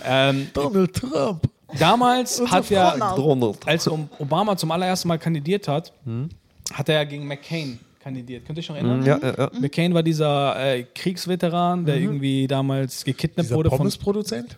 [0.05, 1.43] ähm, Donald Trump.
[1.77, 3.67] Damals hat ja, Donald.
[3.67, 6.29] als Obama zum allerersten Mal kandidiert hat, Hm?
[6.73, 8.45] hat er ja gegen McCain kandidiert.
[8.45, 9.05] Könnt ihr euch noch erinnern?
[9.05, 9.51] Ja, ja, ja.
[9.59, 13.79] McCain war dieser äh, Kriegsveteran, der irgendwie damals gekidnappt Dieser wurde von.
[13.79, 14.57] Pommes-Produzent?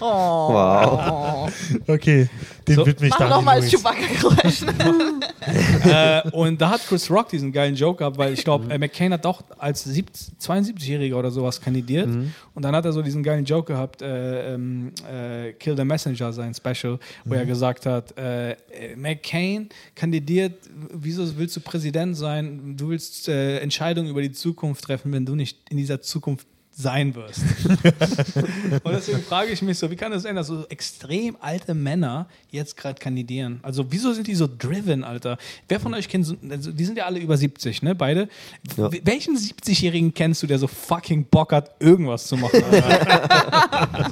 [0.00, 0.04] Oh.
[0.04, 1.52] Wow.
[1.86, 2.28] Okay,
[2.66, 3.30] den So, widme ich Mach dann.
[3.30, 4.62] nochmal das Chewbacca-Geräusch.
[5.84, 9.12] äh, und da hat Chris Rock diesen geilen Joke gehabt, weil ich glaube, äh, McCain
[9.12, 12.08] hat auch als 70 72-Jähriger oder sowas kandidiert.
[12.54, 16.32] Und dann hat er so diesen geilen Joke gehabt, äh, ähm, äh, Kill the Messenger,
[16.32, 18.56] sein Special, wo er gesagt hat, äh,
[18.96, 20.54] McCain kandidiert,
[20.92, 22.76] wieso willst du Präsident sein?
[22.76, 26.46] Du willst äh, Entscheidungen über die Zukunft treffen, wenn du nicht in dieser Zukunft
[26.78, 27.40] sein wirst.
[28.84, 32.26] und deswegen frage ich mich so, wie kann das sein, dass so extrem alte Männer
[32.50, 33.60] jetzt gerade kandidieren?
[33.62, 35.38] Also wieso sind die so driven, Alter?
[35.68, 38.28] Wer von euch kennt so, also die sind ja alle über 70, ne, beide.
[38.76, 38.90] Ja.
[39.04, 42.60] Welchen 70-Jährigen kennst du, der so fucking Bock hat, irgendwas zu machen?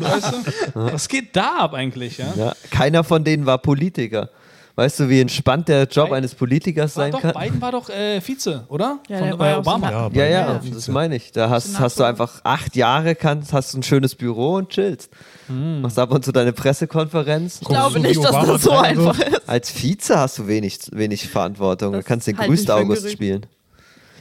[0.01, 0.75] Weißt du?
[0.75, 2.33] Was geht da ab eigentlich, ja?
[2.35, 4.31] Ja, keiner von denen war Politiker.
[4.77, 7.33] Weißt du, wie entspannt der Job Biden- eines Politikers sein doch, kann?
[7.33, 8.99] Biden war doch äh, Vize, oder?
[9.09, 9.91] Ja, Von äh, Obama.
[9.91, 11.31] Ja, Ja, ja, das meine ich.
[11.31, 15.11] Da hast, hast du einfach acht Jahre, kannst, hast ein schönes Büro und chillst.
[15.49, 17.59] Machst ab und zu deine Pressekonferenz.
[17.63, 19.49] Ich glaube nicht, dass Obama das so einfach ist.
[19.49, 21.93] Als Vize hast du wenig, wenig Verantwortung.
[21.93, 23.47] Du Das kannst den für ein August spielen.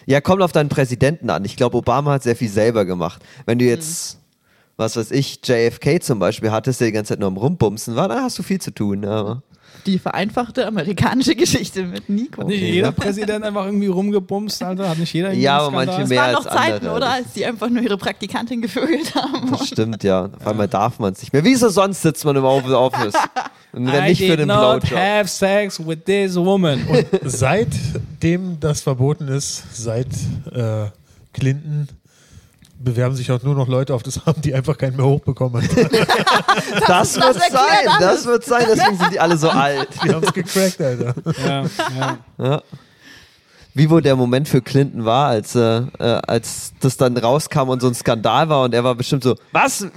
[0.06, 1.46] Ja, kommt auf deinen Präsidenten an.
[1.46, 3.24] Ich glaube, Obama hat sehr viel selber gemacht.
[3.48, 4.20] Wenn du jetzt,
[4.78, 8.08] was weiß ich, JFK zum Beispiel hattest, der die ganze Zeit nur am Rumbumsen war,
[8.08, 9.06] dann hast du viel zu tun.
[9.06, 9.42] Aber
[9.86, 12.42] Die vereinfachte amerikanische Geschichte mit Nico.
[12.42, 14.90] Hat nicht jeder Präsident einfach irgendwie rumgebumst, Alter?
[14.90, 16.04] Hat nicht jeder Ja, aber manche Skandal?
[16.04, 16.96] Es mehr waren als noch Zeiten, andere.
[16.96, 17.10] oder?
[17.12, 19.52] Als die einfach nur ihre Praktikantin gevögelt haben.
[19.52, 20.30] das stimmt, ja.
[20.40, 21.44] Auf einmal darf man es nicht mehr.
[21.44, 23.14] Wieso sonst sitzt man im Office?
[23.74, 25.00] Und wenn I nicht für den not Blowjob.
[25.00, 26.80] have sex with this woman.
[27.24, 30.08] Seitdem das verboten ist, seit
[30.54, 30.86] äh,
[31.34, 31.88] Clinton,
[32.84, 35.76] bewerben sich auch nur noch Leute auf das Amt, die einfach keinen mehr hochbekommen haben.
[36.88, 38.00] Das, wird erklärt sein, alles.
[38.00, 39.90] das wird sein, deswegen sind die alle so alt.
[40.04, 41.14] Die haben es gecrackt, Alter.
[41.46, 41.64] Ja,
[41.98, 42.18] ja.
[42.38, 42.62] Ja.
[43.74, 47.82] Wie wohl der Moment für Clinton war, als, äh, äh, als das dann rauskam und
[47.82, 49.88] so ein Skandal war und er war bestimmt so, was?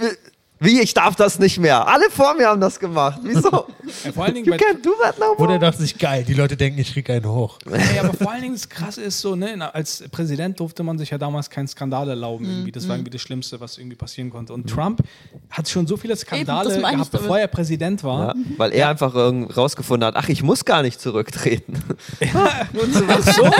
[0.59, 1.87] Wie, ich darf das nicht mehr.
[1.87, 3.19] Alle vor mir haben das gemacht.
[3.21, 3.67] Wieso?
[4.05, 5.59] Ja, vor allen Dingen You bei, can't do that no Oder more.
[5.59, 7.59] dachte sich, geil, die Leute denken, ich krieg einen hoch.
[7.69, 11.09] Ey, aber vor allen Dingen das Krasse ist so, ne, als Präsident durfte man sich
[11.09, 12.45] ja damals keinen Skandal erlauben.
[12.45, 12.71] Irgendwie.
[12.71, 14.53] Das war irgendwie das Schlimmste, was irgendwie passieren konnte.
[14.53, 15.01] Und Trump
[15.49, 17.11] hat schon so viele Skandale ich gehabt, damit.
[17.11, 18.35] bevor er Präsident war.
[18.35, 21.73] Ja, weil er einfach irgend rausgefunden hat, ach, ich muss gar nicht zurücktreten.
[23.09, 23.51] Ach so!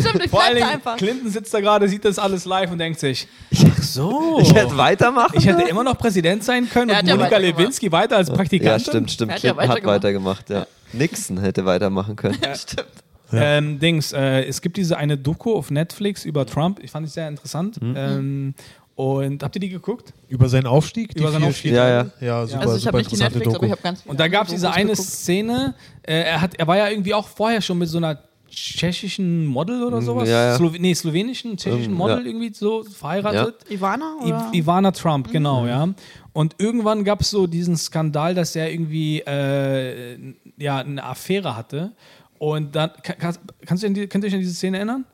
[0.00, 0.96] Stimmt, ich Vor allen Dingen, einfach.
[0.96, 4.38] Clinton sitzt da gerade, sieht das alles live und denkt sich, ach so.
[4.40, 7.36] Ich hätte weitermachen Ich hätte immer noch Präsident sein können Er und ja Monika.
[7.36, 8.66] Lewinsky weiter als Praktikantin.
[8.70, 9.30] Ja, stimmt, stimmt.
[9.32, 10.50] Er hat ja Clinton hat weitergemacht.
[10.50, 10.66] ja.
[10.92, 12.38] Nixon hätte weitermachen können.
[12.54, 12.88] Stimmt.
[13.32, 17.10] Ähm, Dings, äh, es gibt diese eine Doku auf Netflix über Trump, ich fand die
[17.10, 17.82] sehr interessant.
[17.82, 17.94] Mhm.
[17.96, 18.54] Ähm,
[18.94, 20.14] und habt ihr die geguckt?
[20.28, 21.14] Über seinen Aufstieg?
[21.14, 21.72] Über seinen Aufstieg.
[21.72, 22.06] Ja, ja.
[22.20, 23.66] Ja, super, Also ich super habe nicht die Netflix, aber Doku.
[23.66, 25.08] ich habe ganz viele Und da gab es diese eine geguckt.
[25.08, 29.46] Szene, äh, er, hat, er war ja irgendwie auch vorher schon mit so einer tschechischen
[29.46, 30.28] Model oder sowas.
[30.28, 30.56] Mm, ja, ja.
[30.56, 32.26] Slow nee, slowenischen, tschechischen Ähm, Model ja.
[32.26, 33.56] irgendwie so verheiratet.
[33.70, 34.16] Ivana?
[34.22, 34.50] Oder?
[34.52, 35.88] I Ivana Trump, genau, ja.
[36.32, 40.18] Und irgendwann gab es so diesen Skandal, dass er irgendwie äh,
[40.58, 41.92] ja, eine Affäre hatte.
[42.38, 45.04] Und dann, kann, kannst, kannst du an die, könnt ihr euch an diese Szene erinnern?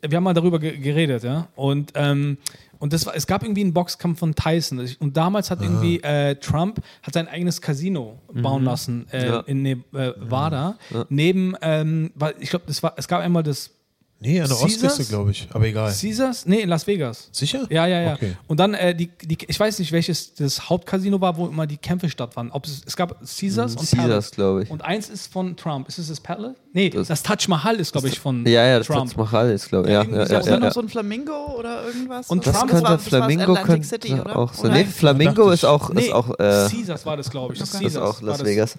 [0.00, 1.48] Wir haben mal darüber ge geredet, ja.
[1.54, 2.38] Und, ähm,
[2.82, 4.84] und das war, es gab irgendwie einen Boxkampf von Tyson.
[4.98, 9.40] Und damals hat irgendwie äh, Trump hat sein eigenes Casino bauen lassen äh, Ja.
[9.46, 10.76] in Nevada.
[11.08, 13.70] Neben, ähm, weil ich glaube, das war, es gab einmal das
[14.22, 14.82] Nee, an der Caesars?
[14.92, 15.48] Ostküste, glaube ich.
[15.52, 15.92] Aber egal.
[15.92, 16.46] Caesars?
[16.46, 17.28] Nee, in Las Vegas.
[17.32, 17.66] Sicher?
[17.70, 18.14] Ja, ja, ja.
[18.14, 18.36] Okay.
[18.46, 21.76] Und dann, äh, die, die, ich weiß nicht, welches das Hauptcasino war, wo immer die
[21.76, 22.52] Kämpfe stattfanden.
[22.54, 23.96] Ob es, es gab Caesars und Mhm.
[23.96, 24.30] Caesars, Palace.
[24.30, 24.70] glaube ich.
[24.70, 25.88] Und eins ist von Trump.
[25.88, 26.54] Ist es das Palace?
[26.72, 29.10] Nee, das, Das- Taj Mahal ist, glaube ich, von Ja, ja, das Trump.
[29.12, 29.92] Taj Mahal ist, glaube ich.
[29.92, 30.70] Ja, ja, ja, Ist ja, da noch ja.
[30.72, 32.30] so ein Flamingo oder irgendwas?
[32.30, 34.36] Und Das Trump war- könnte das war Flamingo Atlantic könnte City, oder?
[34.36, 34.62] auch so.
[34.62, 34.72] Oder?
[34.74, 37.58] Nee, Flamingo ist auch, Nee, ist auch, äh, Caesars war das, glaube ich.
[37.60, 37.86] Das, Okay.
[37.86, 38.78] ist ist Caesars auch Las das.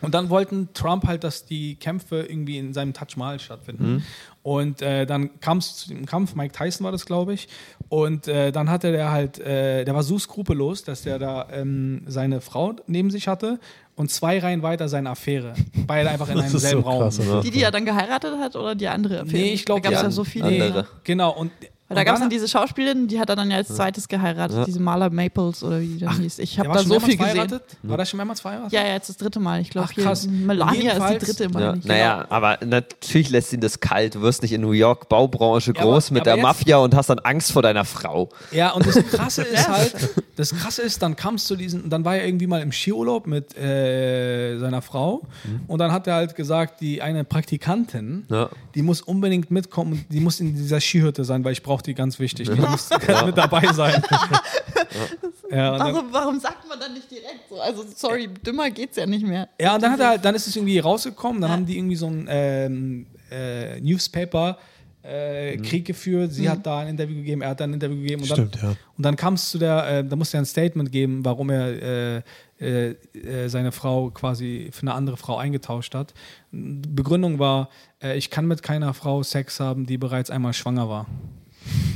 [0.00, 3.94] Und dann wollten Trump halt, dass die Kämpfe irgendwie in seinem Taj Mahal stattfinden.
[3.94, 4.02] Mhm.
[4.42, 7.48] Und äh, dann kam es zu dem Kampf, Mike Tyson war das, glaube ich.
[7.88, 12.02] Und äh, dann hatte der halt, äh, der war so skrupellos, dass der da ähm,
[12.06, 13.58] seine Frau neben sich hatte
[13.96, 15.54] und zwei Reihen weiter seine Affäre.
[15.86, 17.00] Beide einfach in einem selben so Raum.
[17.00, 17.20] krass?
[17.42, 19.36] Die, die er dann geheiratet hat oder die andere Affäre?
[19.42, 20.46] Nee, ich glaub, Da gab es ja so viele.
[20.46, 20.86] andere.
[21.04, 21.32] Genau.
[21.32, 21.50] Und,
[21.88, 24.56] Weil da gab es dann- diese Schauspielerin, die hat er dann ja als zweites geheiratet,
[24.58, 24.64] Ja.
[24.66, 26.38] diese Maler Maples oder wie die dann hieß.
[26.38, 27.60] Ich habe da so viel gesehen.
[27.82, 28.72] War der schon mehrmals verheiratet?
[28.72, 29.60] Ja, ja, jetzt das dritte Mal.
[29.62, 30.16] Ich glaube, Ach.
[30.28, 31.74] Melania ist die dritte, meine Ja.
[31.74, 31.84] ich.
[31.84, 34.14] Naja, aber natürlich lässt ihn das kalt.
[34.16, 36.94] Du wirst nicht in New York Baubranche Ja, groß aber- mit aber der Mafia und
[36.94, 38.28] hast dann Angst vor deiner Frau.
[38.52, 39.94] Ja, und das Krasse ist halt,
[40.36, 43.26] das Krasse ist, dann kam es zu diesen, dann war er irgendwie mal im Skiurlaub
[43.26, 45.22] mit äh, seiner Frau
[45.66, 48.50] und dann hat er halt gesagt, die eine Praktikantin, Ja.
[48.74, 52.18] die muss unbedingt mitkommen, die muss in dieser Skihütte sein, weil ich brauche die ganz
[52.18, 52.90] wichtig, die muss
[53.24, 54.02] mit dabei sein.
[55.50, 57.60] ja, und dann, Warum, warum sagt man dann nicht direkt so?
[57.60, 59.48] Also, sorry, dümmer geht's ja nicht mehr.
[59.60, 61.96] ja, und dann hat er halt, dann ist es irgendwie rausgekommen, dann haben die irgendwie
[61.96, 64.58] so ein ähm, äh, Newspaper
[65.02, 66.32] äh, Krieg geführt.
[66.32, 68.22] Sie hat da ein Interview gegeben, er hat da ein Interview gegeben.
[68.22, 68.68] Und dann, Stimmt, ja.
[68.96, 72.16] Und dann kam es zu der, äh, da musste er ein Statement geben, warum er
[72.16, 72.22] äh,
[72.60, 76.14] äh, äh, seine Frau quasi für eine andere Frau eingetauscht hat.
[76.50, 77.68] Begründung war,
[78.02, 81.06] äh, ich kann mit keiner Frau Sex haben, die bereits einmal schwanger war.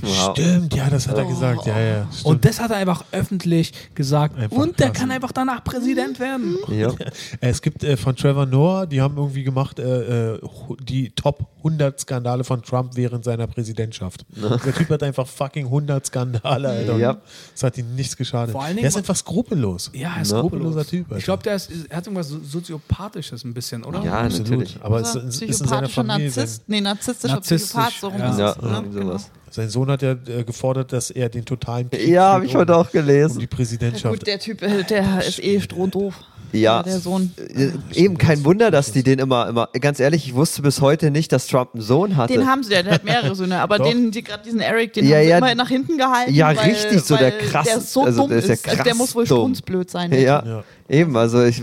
[0.03, 0.33] Wow.
[0.37, 1.67] Stimmt, ja, das hat er gesagt.
[1.67, 2.07] Ja, ja.
[2.11, 2.25] Stimmt.
[2.27, 4.37] Und das hat er einfach öffentlich gesagt.
[4.39, 4.99] Einfach und der krass.
[4.99, 6.57] kann einfach danach Präsident werden.
[6.69, 6.89] Ja.
[6.91, 7.11] Äh,
[7.41, 10.41] Es gibt äh, von Trevor Noah, die haben irgendwie gemacht, äh, äh,
[10.83, 14.27] die Top 100 Skandale von Trump während seiner Präsidentschaft.
[14.65, 16.97] Der Typ hat einfach fucking 100 Skandale, Alter.
[16.97, 17.19] Ja.
[17.53, 18.53] Das hat ihm nichts geschadet.
[18.53, 19.91] Vor allen Dingen der ist einfach skrupellos.
[19.95, 20.39] Ja, er ist Ja.
[20.39, 20.73] skrupellos.
[20.73, 21.19] Skrupelloser Typ, Alter.
[21.19, 24.03] Ich glaube, der ist, er hat irgendwas so- soziopathisches ein bisschen, oder?
[24.05, 24.79] Ja, natürlich.
[24.83, 26.27] Aber es ist, ist in seiner Familie.
[26.27, 26.69] Narzisst.
[26.69, 28.39] Nee, narzisstischer Narzisstisch, Psychopath, so rum ja.
[28.39, 28.57] Ja, es,
[28.95, 29.17] ne?
[29.55, 32.57] Sein Sohn hat ja äh, gefordert, dass er den totalen Krieg Ja, habe führt ich
[32.57, 33.39] heute um, auch um gelesen.
[33.39, 34.15] die Ja, Präsidentschaft.
[34.19, 36.15] gut, der Typ, äh, der ist eh strohdoof.
[36.55, 36.83] Ja.
[36.83, 37.33] Der Sohn.
[37.39, 41.11] Äh, Eben kein Wunder, dass die den immer, immer, ganz ehrlich, ich wusste bis heute
[41.11, 42.35] nicht, dass Trump einen Sohn hatte.
[42.35, 45.07] Den haben sie ja, der hat mehrere Söhne, aber den, die, gerade diesen Eric, den
[45.09, 45.39] Ja, haben sie ja.
[45.39, 46.35] immer nach hinten gehalten.
[46.35, 48.85] Ja, weil, richtig, so der krass- Der so also dumm der ist ja also der
[48.85, 50.13] krass muss wohl strunzblöd sein.
[50.13, 50.45] ja.
[50.45, 50.65] Ja.
[50.91, 51.63] eben, also ich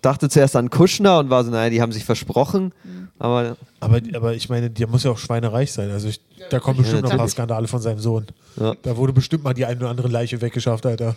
[0.00, 2.72] dachte zuerst an Kushner und war so, naja, die haben sich versprochen,
[3.18, 5.90] aber Aber, aber ich meine, der muss ja auch schweinereich sein.
[5.90, 7.28] Also ich, da kommen bestimmt noch ein paar.
[7.28, 8.26] Skandale von seinem Sohn.
[8.60, 8.74] Ja.
[8.82, 11.14] Da wurde bestimmt mal die eine oder andere Leiche weggeschafft, Alter.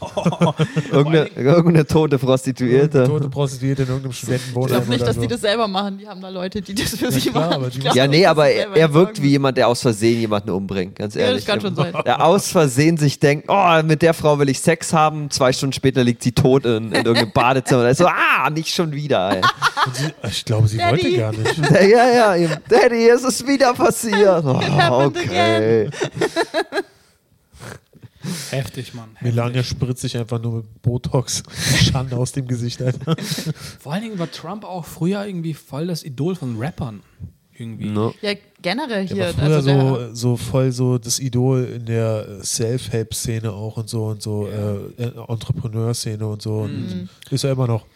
[0.92, 3.04] irgendeine, irgendeine tote Prostituierte.
[3.04, 5.22] Tote Prostituierte in irgendeinem Ich Studentenwohnheim glaube nicht, oder dass so.
[5.22, 5.98] die das selber machen.
[5.98, 7.70] Die haben da Leute, die das für Ja, sie klar, machen.
[7.70, 11.14] Ich Ja, nee, aber er, er wirkt wie jemand, der aus Versehen jemanden umbringt, ganz
[11.14, 11.46] Ja, das ehrlich.
[11.46, 11.94] kann schon sein.
[12.04, 15.72] Der aus Versehen sich denkt, oh, mit der Frau will ich Sex haben, zwei Stunden
[15.72, 17.82] später liegt sie tot in, in irgendeinem Badezimmer.
[17.84, 19.36] Da ist so, ah, nicht schon wieder.
[19.36, 19.40] Ey.
[19.86, 20.90] Und sie, ich glaube, sie Daddy.
[21.04, 21.58] wollte gar nicht.
[21.70, 24.44] ja, ja, eben, Daddy, es ist wieder passiert.
[24.48, 25.90] Oh, okay.
[28.50, 29.10] Heftig, Mann.
[29.20, 31.42] Melania spritzt sich einfach nur mit Botox
[31.76, 32.82] Schande aus dem Gesicht.
[32.82, 33.16] Alter.
[33.78, 37.02] Vor allen Dingen war Trump auch früher irgendwie voll das Idol von Rappern.
[37.54, 37.86] Irgendwie.
[37.88, 38.14] No.
[38.22, 39.24] Ja, generell Der hier.
[39.26, 43.88] war früher also der, so, so voll so das Idol in der Self-Help-Szene auch und
[43.88, 46.60] so und so äh, äh, Entrepreneur-Szene und so.
[46.60, 47.86] Und ist er immer noch.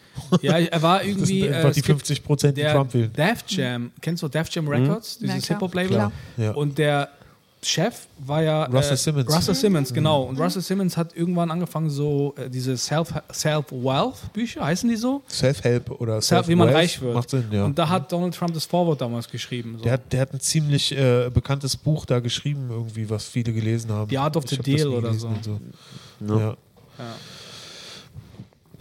[0.41, 1.41] Ja, er war Das irgendwie.
[1.41, 3.11] sind äh, die gibt 50 Prozent, die der Trump wählen.
[3.13, 5.47] Def Jam, kennst du Def Jam Records, Ja, dieses.
[5.49, 5.89] Hip-Hop-Label?
[5.95, 6.11] Klar.
[6.37, 6.51] Ja.
[6.51, 7.09] Und der
[7.65, 9.33] Chef war ja Russell äh, Simmons.
[9.33, 9.95] Russell Simmons, Mhm.
[9.95, 10.23] genau.
[10.23, 15.21] Und Russell Simmons hat irgendwann angefangen, so äh, diese Self- Self-Wealth-Bücher, heißen die so?
[15.29, 17.13] Self-Help oder Self, wie man reich wird.
[17.15, 17.63] Macht Sinn, ja.
[17.65, 19.75] Und da hat Donald Trump das Vorwort damals geschrieben.
[19.77, 19.83] So.
[19.83, 23.91] der, hat, der hat ein ziemlich äh, bekanntes Buch da geschrieben, irgendwie, was viele gelesen
[23.91, 24.09] haben.
[24.09, 25.27] The Art of Ich the das Deal oder so.
[25.27, 25.47] und
[26.19, 26.39] No.
[26.39, 26.45] Ja.
[26.49, 26.55] Ja.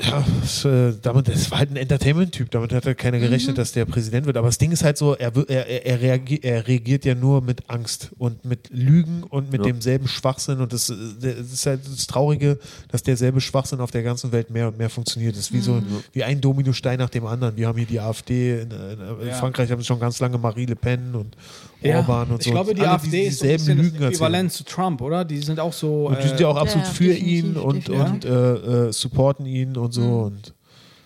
[0.05, 0.25] Ja,
[0.65, 4.27] äh, damit, das war halt ein Entertainment-Typ, damit hat er keiner gerechnet, dass der Präsident
[4.27, 4.37] wird.
[4.37, 7.41] Aber das Ding ist halt so, er, er, er, er, reagiert, er reagiert ja nur
[7.41, 9.67] mit Angst und mit Lügen und mit Ja.
[9.73, 10.61] demselben Schwachsinn.
[10.61, 12.59] Und das, äh, das ist halt das Traurige,
[12.91, 15.37] dass derselbe Schwachsinn auf der ganzen Welt mehr und mehr funktioniert.
[15.37, 15.81] Das ist wie so
[16.13, 17.57] wie ein Dominostein nach dem anderen.
[17.57, 19.35] Wir haben hier die AfD, in, in, in Ja.
[19.35, 21.37] Frankreich haben sie schon ganz lange Marie Le Pen und
[21.83, 22.51] Ja, Orban und ich so.
[22.53, 24.13] glaube, die Alle AfD ist so ein bisschen das Lügen erzählen.
[24.13, 25.25] Äquivalent zu Trump, oder?
[25.25, 26.07] Die sind auch so.
[26.07, 29.47] Und die sind ja auch Ja, absolut ja, für ihn und, und äh, äh, supporten
[29.47, 30.03] ihn und so.
[30.03, 30.55] Und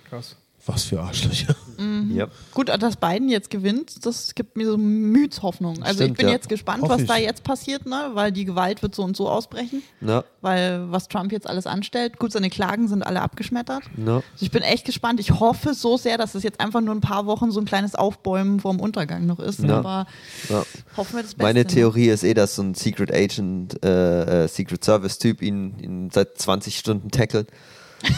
[0.09, 0.37] krass.
[0.67, 1.55] Was für Arschlöcher.
[1.79, 2.31] Yep.
[2.55, 5.83] Gut, dass Biden jetzt gewinnt, das gibt mir so Mütshoffnung.
[5.83, 6.33] Also Stimmt, ich bin ja.
[6.33, 7.09] jetzt gespannt, Hoffe was ich.
[7.09, 8.11] da jetzt passiert, ne?
[8.15, 9.83] weil die Gewalt wird so und so ausbrechen.
[10.01, 10.25] No.
[10.41, 13.83] Weil was Trump jetzt alles anstellt, gut, seine Klagen sind alle abgeschmettert.
[13.99, 15.21] Also ich bin echt gespannt.
[15.21, 17.95] Ich hoffe so sehr, dass es jetzt einfach nur ein paar Wochen so ein kleines
[17.95, 19.61] Aufbäumen vorm Untergang noch ist.
[19.61, 19.79] Ja.
[19.79, 20.07] Aber
[20.49, 20.65] Ja.
[20.97, 21.43] hoffen wir das Beste.
[21.43, 21.67] Meine ne?
[21.67, 26.11] Theorie ist eh, dass so ein Secret Agent, äh, äh, Secret Service Typ ihn, ihn
[26.11, 27.51] seit 20 Stunden tackelt.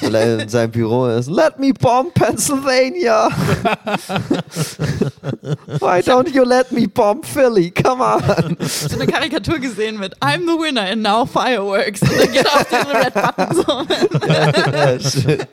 [0.01, 1.29] Weil er in seinem Büro ist.
[1.29, 3.29] Let me bomb Pennsylvania.
[5.81, 7.71] Why don't you let me bomb Philly?
[7.71, 8.57] Come on.
[8.67, 12.03] so eine Karikatur gesehen mit I'm the winner and now fireworks.
[12.03, 13.87] Und dann geht auf diesen Red Button so.
[14.73, 15.49] Ja, shit.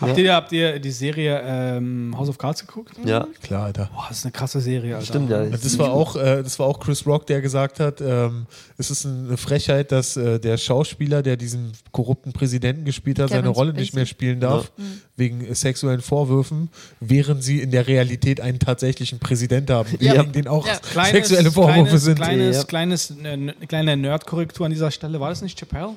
[0.00, 2.92] Habt, ihr, habt ihr die Serie ähm, House of Cards geguckt?
[3.04, 3.26] ja.
[3.42, 3.90] Klar, Alter.
[3.94, 5.06] Boah, das ist eine krasse Serie, Alter.
[5.06, 5.44] stimmt ja.
[5.46, 9.06] Das war auch, äh, das war auch Chris Rock, der gesagt hat, ähm, es ist
[9.06, 13.70] eine Frechheit, dass äh, der Schauspieler, der diesen korrupten Präsidenten gespielt hat, Kevin seine Rolle
[13.70, 13.80] Spacey.
[13.82, 14.70] nicht mehr spielen darf
[15.16, 20.14] wegen äh, sexuellen Vorwürfen, während sie in der Realität einen tatsächlichen Präsident haben, Ja.
[20.22, 20.78] gegen den auch Ja.
[21.04, 22.16] sexuelle Vorwürfe kleines, sind.
[22.16, 22.64] Kleines, Ja.
[22.64, 25.20] kleines, äh, kleine Nerd-Korrektur an dieser Stelle.
[25.20, 25.94] War das nicht Chappelle?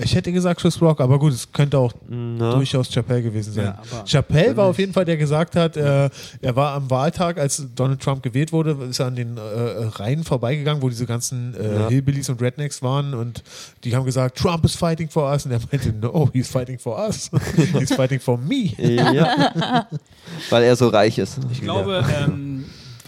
[0.00, 2.52] Ich hätte gesagt Chris Rock, aber gut, es könnte auch No.
[2.54, 3.74] durchaus Chappelle gewesen sein.
[3.90, 6.08] Ja, Chappelle war auf jeden Fall, der gesagt hat, äh,
[6.40, 10.24] er war am Wahltag, als Donald Trump gewählt wurde, ist er an den äh, Reihen
[10.24, 11.88] vorbeigegangen, wo diese ganzen äh, Ja.
[11.88, 13.42] Hillbillies und Rednecks waren und
[13.84, 16.98] die haben gesagt, Trump is fighting for us und er meinte, no, he's fighting for
[16.98, 17.30] us.
[17.78, 18.72] he's fighting for me.
[18.78, 19.86] Ja.
[20.50, 21.38] Weil er so reich ist.
[21.52, 22.57] Ich glaube, ähm,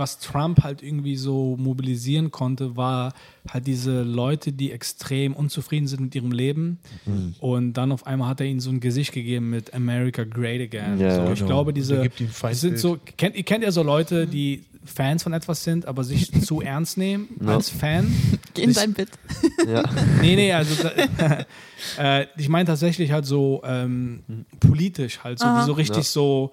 [0.01, 3.13] was Trump halt irgendwie so mobilisieren konnte, war
[3.49, 6.79] halt diese Leute, die extrem unzufrieden sind mit ihrem Leben.
[7.39, 10.99] Und dann auf einmal hat er ihnen so ein Gesicht gegeben mit America Great Again.
[10.99, 11.47] Ja, so, ich genau.
[11.47, 12.11] glaube, Und diese
[12.53, 16.33] sind so, kennt, ihr kennt ja so Leute, die Fans von etwas sind, aber sich
[16.43, 17.55] zu ernst nehmen Ja.
[17.55, 18.11] als Fan.
[18.55, 19.11] Geh in Ich- dein Bett.
[19.69, 19.85] Ja.
[20.23, 20.89] Nee, nee, also
[21.99, 24.21] äh, ich meine tatsächlich halt so ähm,
[24.59, 25.65] politisch halt, so, Aha.
[25.65, 26.03] so richtig Ja.
[26.11, 26.53] so,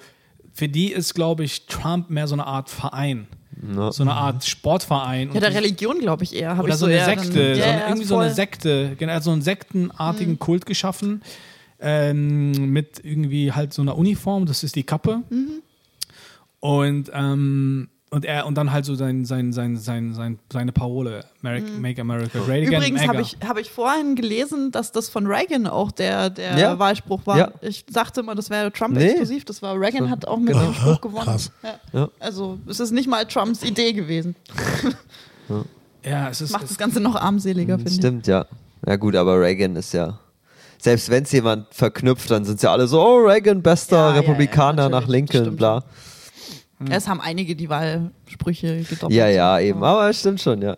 [0.58, 3.28] für die ist, glaube ich, Trump mehr so eine Art Verein,
[3.62, 3.92] No.
[3.92, 5.32] so eine Art Sportverein.
[5.34, 6.58] Ja, der Religion, glaube ich, eher.
[6.60, 8.30] Oder ich so eine eher dann- Sekte, Ja, so ja, eine, irgendwie so eine.
[8.32, 8.34] Mhm.
[8.36, 11.22] Sekte, genau, so einen sektenartigen Kult geschaffen
[11.80, 15.22] ähm, mit irgendwie halt so einer Uniform, das ist die Kappe.
[15.30, 15.62] Mhm.
[16.60, 21.26] Und, ähm, und er und dann halt so sein, sein, sein, sein, sein, seine Parole,
[21.44, 22.70] America, Make America Great Again.
[22.70, 22.76] Mhm.
[22.76, 26.80] Übrigens habe ich, hab ich vorhin gelesen, dass das von Reagan auch der, der Ja.
[26.80, 27.38] Wahlspruch war.
[27.38, 27.52] Ja.
[27.62, 29.08] Ich dachte immer, das wäre Trump Nee.
[29.08, 29.44] exklusiv.
[29.46, 30.10] Das war Reagan So.
[30.10, 30.66] hat auch mit Genau.
[30.66, 31.26] dem Spruch gewonnen.
[31.26, 31.52] krass.
[31.64, 31.80] Ja.
[31.92, 32.10] Ja.
[32.20, 34.36] Also es ist nicht mal Trumps Idee gewesen.
[36.04, 37.98] ja, es ist, Macht es, das Ganze noch armseliger, finde ich.
[37.98, 38.46] Stimmt, ja.
[38.86, 40.20] Ja gut, aber Reagan ist ja.
[40.80, 44.14] Selbst wenn es jemand verknüpft, dann sind sie alle so, oh, Reagan, bester Ja, ja,
[44.14, 45.84] ja, Republikaner nach Lincoln, stimmt bla.
[46.90, 49.18] Es haben einige die Wahlsprüche gedoppelt.
[49.18, 49.84] Ja, ja, eben.
[49.84, 50.78] Aber es stimmt schon, ja.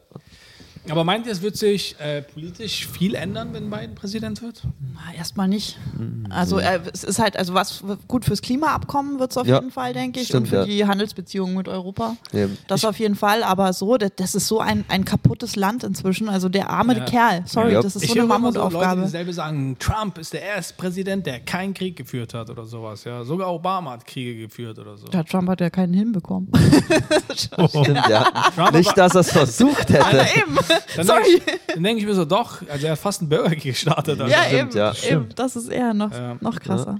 [0.90, 4.62] Aber meint ihr, es wird sich äh, politisch viel ändern, wenn Biden Präsident wird?
[4.94, 5.78] Na, Erstmal nicht.
[5.98, 6.26] Mhm.
[6.30, 9.72] Also äh, es ist halt, also was gut fürs Klimaabkommen wird es auf Ja, jeden
[9.72, 10.28] Fall, denke ich.
[10.28, 10.66] stimmt, und für ja.
[10.66, 12.16] die Handelsbeziehungen mit Europa.
[12.34, 12.58] Eben.
[12.68, 16.30] Das auf jeden Fall, aber so, das, das ist so ein, ein kaputtes Land inzwischen.
[16.30, 17.06] Also der arme Ja.
[17.06, 17.82] Kerl, sorry, Ja.
[17.82, 19.02] das ist ich so eine höre immer so Leute, Mammutaufgabe.
[19.04, 23.04] die selber sagen, Trump ist der erste Präsident, der keinen Krieg geführt hat oder sowas.
[23.04, 25.08] Ja, sogar Obama hat Kriege geführt oder so.
[25.12, 26.50] ja, Trump hat ja keinen hinbekommen.
[27.36, 28.24] Stimmt, ja.
[28.56, 30.26] Trump Nicht, dass er es versucht hätte.
[30.36, 30.58] eben.
[30.96, 31.24] Dann Sorry.
[31.24, 34.20] denke ich, dann denk ich mir so, doch, also er hat fast einen Bürgerkrieg gestartet.
[34.22, 34.32] Also.
[34.34, 34.94] Ja, Stimmt, eben, ja.
[35.10, 35.30] eben.
[35.36, 36.38] Das ist eher noch, Ja.
[36.40, 37.00] noch krasser.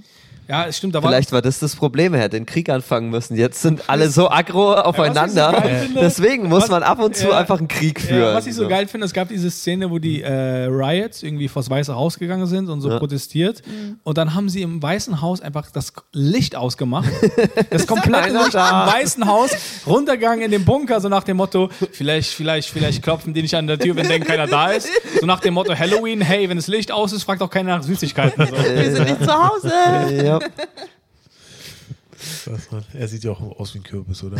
[0.66, 3.36] es stimmt, da Vielleicht war das das Problem, er hätte den Krieg anfangen müssen.
[3.36, 5.52] Jetzt sind alle so aggro aufeinander.
[5.52, 7.38] geil finde- Deswegen muss was- man ab und zu ja.
[7.38, 8.20] einfach einen Krieg führen.
[8.20, 11.48] Ja, was ich so geil finde, es gab diese Szene, wo die äh, Riots irgendwie
[11.48, 12.98] vors Weiße Haus gegangen sind und so Ja.
[12.98, 13.62] protestiert.
[14.02, 17.08] Und dann haben sie im Weißen Haus einfach das Licht ausgemacht.
[17.70, 18.84] Das komplette Licht da.
[18.86, 19.50] im Weißen Haus
[19.86, 23.66] runtergegangen in den Bunker, so nach dem Motto, vielleicht, vielleicht, vielleicht klopfen die nicht an
[23.66, 24.88] der Tür, wenn denken, keiner da ist.
[25.20, 27.82] So nach dem Motto Halloween, hey, wenn das Licht aus ist, fragt auch keiner nach
[27.84, 28.46] Süßigkeiten.
[28.50, 28.56] So.
[28.56, 29.72] Wir sind nicht zu Hause.
[30.24, 30.39] Ja.
[32.94, 34.36] Er sieht ja auch aus wie ein Kürbis, oder?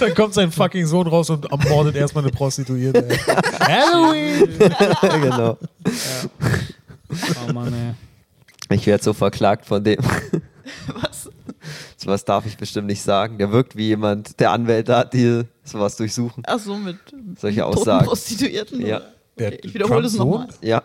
[0.00, 3.08] Dann kommt sein fucking Sohn raus und ermordet erstmal eine Prostituierte.
[3.08, 3.18] ey.
[3.60, 4.48] Halloween!
[5.22, 5.58] genau.
[7.48, 7.94] Oh Mann, ey.
[8.76, 9.98] Ich werde so verklagt von dem.
[10.86, 11.13] Was?
[11.96, 13.38] Sowas darf ich bestimmt nicht sagen.
[13.38, 16.42] Der wirkt wie jemand, der Anwälte hat, die sowas durchsuchen.
[16.46, 16.96] Ach so, mit
[17.40, 18.06] Solche Aussagen.
[18.06, 18.84] Prostituierten?
[18.84, 19.00] Ja.
[19.36, 20.48] Okay, ich wiederhole es nochmal.
[20.60, 20.82] Ja.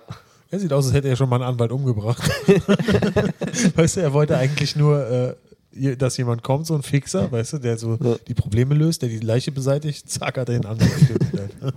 [0.51, 2.23] Er sieht aus, als hätte er schon mal einen Anwalt umgebracht.
[3.75, 5.35] weißt du, er wollte eigentlich nur,
[5.71, 8.15] äh, dass jemand kommt, so ein Fixer, weißt du, der so Ja.
[8.27, 11.51] die Probleme löst, der die Leiche beseitigt, zack, hat er den Anwalt getötet.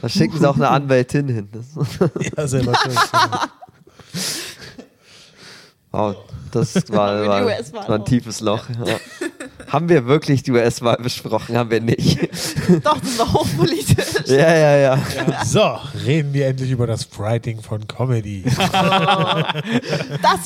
[0.00, 1.48] Da schicken sie auch eine Anwältin hin.
[2.36, 2.96] Ja, selber schuld.
[5.90, 6.16] wow,
[6.50, 8.04] das war, war, war ein auch.
[8.04, 8.64] tiefes Loch.
[8.84, 8.98] Ja.
[9.68, 11.56] Haben wir wirklich die US-Wahl besprochen?
[11.56, 12.18] Haben wir nicht.
[12.84, 14.26] Doch, das war hochpolitisch.
[14.26, 14.98] Ja, ja, ja.
[15.44, 18.42] So, reden wir endlich über das Writing von Comedy.
[18.42, 18.72] Das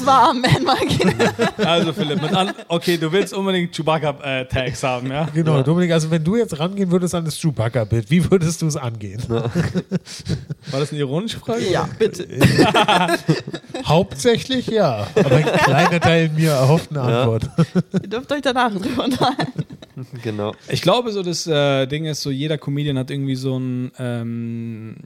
[0.05, 1.07] war Man Monkey.
[1.57, 5.27] Also Philipp, mit an okay, du willst unbedingt Chewbacca-Tags haben, ja?
[5.33, 8.77] Genau, Dominik, also wenn du jetzt rangehen würdest an das Chewbacca-Bild, wie würdest du es
[8.77, 9.23] angehen?
[9.29, 9.51] War
[10.71, 11.67] das eine ironische Frage?
[11.71, 12.29] Ja, bitte.
[13.87, 15.47] Hauptsächlich ja, aber ein
[16.01, 17.51] kleiner Teil mir erhofft eine Antwort.
[17.95, 19.65] Ihr dürft euch danach drüber unterhalten.
[20.25, 20.53] Genau.
[20.69, 24.97] Ich glaube, so das äh, Ding ist, so jeder Comedian hat irgendwie so ein, ähm,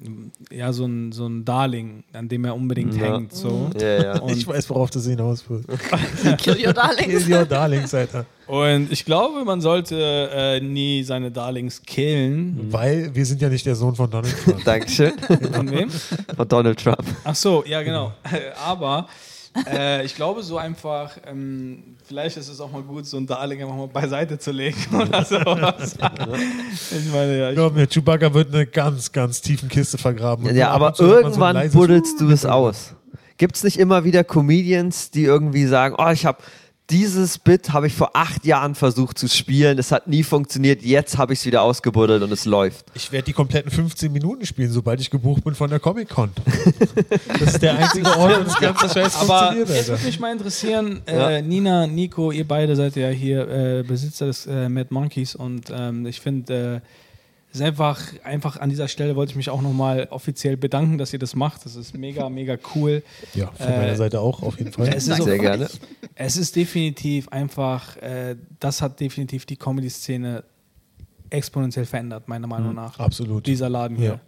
[0.50, 3.14] ja, so ein, so ein Darling, an dem er unbedingt Ja.
[3.16, 3.34] hängt.
[3.34, 3.70] So.
[3.78, 4.18] Ja, ja.
[4.20, 5.66] Und, Ich weiß, worauf das hinaus wird.
[6.38, 7.26] Kill your darlings.
[7.26, 8.24] Kill your darlings, Alter.
[8.46, 12.68] und ich glaube, man sollte äh, nie seine Darlings killen.
[12.70, 14.64] Weil wir sind ja nicht der Sohn von Donald Trump.
[14.64, 15.12] Dankeschön.
[15.52, 15.90] Von wem?
[15.90, 17.04] Von Donald Trump.
[17.24, 18.12] Ach so, ja, genau.
[18.66, 19.06] Aber
[19.66, 23.62] äh, ich glaube, so einfach, ähm, vielleicht ist es auch mal gut, so ein Darling
[23.62, 25.96] einfach mal beiseite zu legen oder sowas.
[25.96, 30.46] ich meine, ja, ich, Glaub mir, Chewbacca wird in einer ganz, ganz tiefen Kiste vergraben.
[30.46, 32.94] Und Ja, ab aber so irgendwann leises buddelst du es aus.
[33.36, 36.38] Gibt es nicht immer wieder Comedians, die irgendwie sagen, oh, ich habe
[36.90, 41.18] dieses Bit habe ich vor acht Jahren versucht zu spielen, es hat nie funktioniert, jetzt
[41.18, 42.86] habe ich es wieder ausgebuddelt und es läuft.
[42.94, 46.30] Ich werde die kompletten 15 Minuten spielen, sobald ich gebucht bin von der Comic-Con.
[47.40, 49.88] Das ist der einzige Ort, wo das ganze Scheiß aber funktioniert, jetzt Alter.
[49.92, 51.30] würde mich mal interessieren, Ja.
[51.30, 55.66] äh, Nina, Nico, ihr beide seid ja hier äh, Besitzer des äh, Mad Monkeys und
[55.70, 56.82] ähm, ich finde, äh, es
[57.52, 61.18] ist einfach, einfach an dieser Stelle wollte ich mich auch nochmal offiziell bedanken, dass ihr
[61.18, 61.64] das macht.
[61.64, 63.02] Das ist mega, mega cool.
[63.34, 64.88] Ja, von Äh, meiner Seite auch, auf jeden Fall.
[64.88, 65.68] Es ist, Sehr auch, gerne.
[66.14, 70.44] es ist definitiv einfach, äh, das hat definitiv die Comedy-Szene
[71.30, 72.98] exponentiell verändert, meiner Meinung nach.
[72.98, 73.46] Absolut.
[73.46, 74.06] Dieser Laden hier.
[74.06, 74.20] Ja.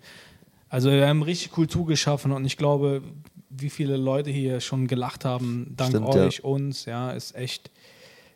[0.69, 3.03] Also wir haben richtig Kultur geschaffen und ich glaube,
[3.51, 6.25] wie viele Leute hier schon gelacht haben, dank Stimmt, ja.
[6.25, 7.71] euch, uns, ja, ist echt,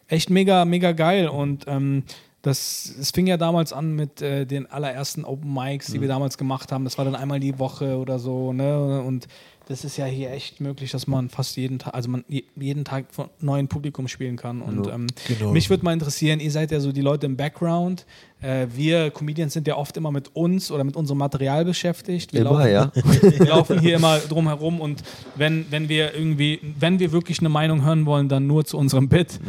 [0.08, 1.28] echt mega, mega geil.
[1.28, 2.02] Und ähm,
[2.44, 6.36] das, es fing ja damals an mit äh, den allerersten Open Mics, die wir damals
[6.38, 6.84] gemacht haben.
[6.84, 9.02] Das war dann einmal die Woche oder so, ne?
[9.02, 9.26] Und
[9.66, 12.84] das ist ja hier echt möglich, dass man fast jeden Tag, also man je- jeden
[12.84, 14.60] Tag von neuem Publikum spielen kann.
[14.60, 15.52] Und ähm, Genau.
[15.52, 18.04] mich würde mal interessieren, ihr seid ja so die Leute im Background.
[18.44, 22.34] Äh, wir Comedians sind ja oft immer mit uns oder mit unserem Material beschäftigt.
[22.34, 22.92] Wir Immer, laufen, ja.
[23.22, 25.02] wir laufen hier immer drum herum und
[25.34, 29.08] wenn, wenn wir irgendwie, wenn wir wirklich eine Meinung hören wollen, dann nur zu unserem
[29.08, 29.40] Bit.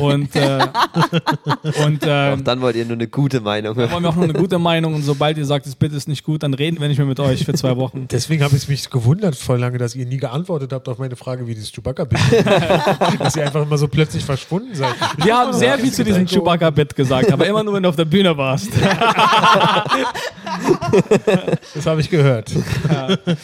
[0.00, 0.60] Und, äh,
[1.84, 3.90] und äh, Auch dann wollt ihr nur eine gute Meinung hören.
[3.90, 6.22] wollen wir auch nur eine gute Meinung und sobald ihr sagt, das Bit ist nicht
[6.22, 8.06] gut, dann reden wir nicht mehr mit euch für zwei Wochen.
[8.12, 11.48] Deswegen habe ich mich gewundert voll lange, dass ihr nie geantwortet habt auf meine Frage,
[11.48, 12.22] wie dieses Chewbacca-Bild
[13.18, 14.94] Dass ihr einfach immer so plötzlich verschwunden seid.
[15.24, 18.04] Wir haben sehr viel zu diesem Chewbacca-Bit gesagt, aber immer nur, wenn du auf der
[18.04, 18.68] Bühne warst.
[21.74, 22.50] Das habe ich gehört.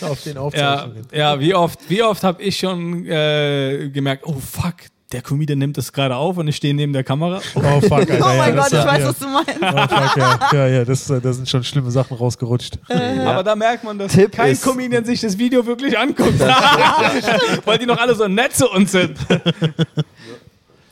[0.02, 1.06] auf den Ja, Aufzeichnungen.
[1.12, 4.74] ja wie oft, wie oft habe ich schon äh, gemerkt, oh fuck,
[5.12, 7.40] der Comedian nimmt das gerade auf und ich stehe neben der Kamera.
[7.54, 8.14] Oh fuck, Alter.
[8.24, 9.08] Oh ja, mein das Gott, ich war- weiß, ja.
[9.08, 9.58] was du meinst.
[9.60, 10.38] Oh fuck, ja.
[10.52, 12.78] Ja, ja, das, äh, da sind schon schlimme Sachen rausgerutscht.
[12.88, 16.40] Aber da merkt man, dass Tipp kein Comedian sich das Video wirklich anguckt.
[17.64, 19.18] Weil die noch alle so nett zu uns sind.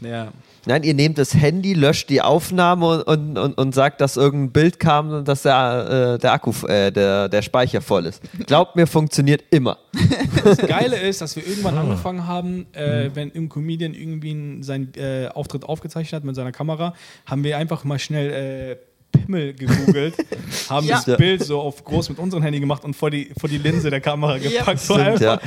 [0.00, 0.28] ja.
[0.66, 4.52] Nein, ihr nehmt das Handy, löscht die Aufnahme und, und, und, und sagt, dass irgendein
[4.52, 8.22] Bild kam und dass der, äh, der Akku, äh, der, der Speicher voll ist.
[8.46, 9.78] Glaubt mir, funktioniert immer.
[10.42, 15.28] Das Geile ist, dass wir irgendwann angefangen haben, äh, wenn ein Comedian irgendwie seinen äh,
[15.28, 16.94] Auftritt aufgezeichnet hat mit seiner Kamera,
[17.26, 20.14] haben wir einfach mal schnell äh, Pimmel gegoogelt,
[20.68, 21.02] haben Ja.
[21.04, 23.90] das Bild so auf groß mit unserem Handy gemacht und vor die, vor die Linse
[23.90, 24.80] der Kamera gepackt.
[24.80, 25.40] so Stimmt, einfach.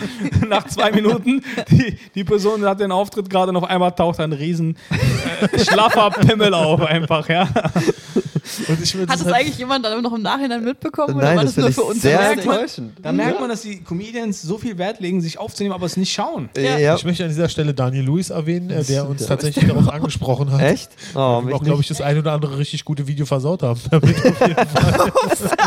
[0.47, 4.33] Nach zwei Minuten, die, die Person hat den Auftritt gerade und auf einmal taucht ein
[4.33, 4.77] riesen
[5.51, 7.47] äh, schlaffer Pimmel auf einfach, ja.
[8.67, 11.43] Und ich würde Hat es eigentlich jemand dann noch im Nachhinein mitbekommen oder Nein, war
[11.45, 12.01] das das nur für uns?
[12.01, 12.93] sehr enttäuschend.
[13.01, 16.11] Da merkt man, dass die Comedians so viel Wert legen, sich aufzunehmen, aber es nicht
[16.13, 16.49] schauen.
[16.57, 16.77] Ja.
[16.77, 16.95] Ja.
[16.95, 20.61] Ich möchte an dieser Stelle Daniel Lewis erwähnen, äh, der uns tatsächlich darauf angesprochen hat.
[20.61, 20.89] Echt?
[21.15, 23.79] Oh, Wir auch, glaube ich, das ein oder andere richtig gute Video versaut haben.
[23.89, 25.11] Damit auf jeden Fall.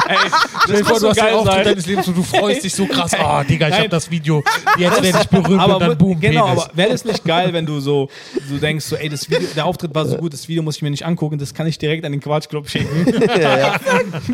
[0.09, 0.17] Ey,
[0.65, 2.87] Stell dir vor, du so hast den Auftritt deines Lebens und du freust dich so
[2.87, 3.13] krass.
[3.15, 3.83] Ah, Digga, ich Nein.
[3.85, 4.43] hab das Video.
[4.79, 6.63] Jetzt werde ich berühmt aber und dann boom, genau, Penis.
[6.65, 8.09] aber wäre das nicht geil, wenn du so,
[8.49, 10.83] du denkst so, ey, das Video, der Auftritt war so gut, das Video muss ich
[10.83, 12.21] mir nicht angucken, das kann ich direkt an den
[12.67, 13.27] Quatschclub schicken.
[13.41, 13.81] Ja, ja.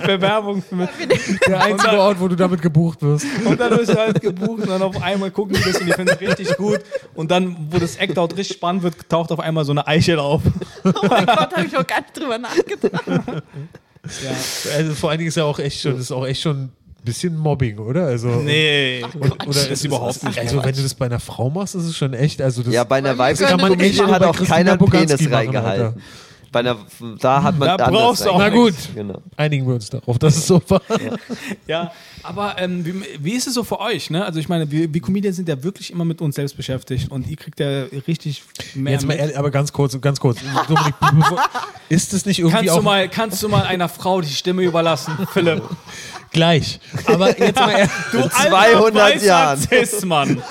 [0.07, 0.89] Bewerbung für mich.
[1.47, 3.27] der einzige Ort, wo du damit gebucht wirst.
[3.45, 5.93] Und dann wirst du halt gebucht und dann auf einmal gucken die das und die
[5.93, 6.81] finden es richtig gut.
[7.15, 10.43] Und dann, wo das Act-Out richtig spannend wird, taucht auf einmal so eine Eichel auf.
[10.85, 13.05] Oh mein Gott, habe ich noch gar nicht drüber nachgedacht.
[13.07, 14.31] Ja.
[14.77, 16.73] Also vor allen Dingen ist ja auch echt schon, ist auch echt schon ein
[17.05, 18.07] bisschen Mobbing, oder?
[18.07, 19.05] Also, Nee.
[19.15, 20.39] Und, oder das ist überhaupt nicht.
[20.39, 22.41] Also wenn du das bei einer Frau machst, ist es schon echt.
[22.41, 25.87] Also das ja, bei einer weiblichen nur hat auch keiner Penis reingehalten.
[25.87, 25.95] Alter.
[26.53, 26.77] Bei einer,
[27.19, 29.23] da hat man Da anders brauchst du auch Na gut, Genau.
[29.37, 30.83] einigen wir uns darauf, dass es so war.
[31.67, 31.93] Ja,
[32.23, 34.11] aber ähm, wie, wie ist es so für euch?
[34.11, 34.25] Ne?
[34.25, 37.27] Also ich meine, wir, wir Comedians sind ja wirklich immer mit uns selbst beschäftigt und
[37.27, 38.43] ihr kriegt ja richtig
[38.75, 40.39] mehr Jetzt mal ehrlich, aber ganz kurz, ganz kurz.
[40.69, 40.95] Dominik,
[41.89, 44.63] ist es nicht irgendwie Kannst auch du, mal, kannst du mal einer Frau die Stimme
[44.63, 45.63] überlassen, Philipp?
[46.31, 46.81] gleich?
[47.07, 47.91] Aber jetzt mal ehrlich.
[48.11, 49.59] Du In 200 Jahren.
[49.59, 50.43] Cis-Mann.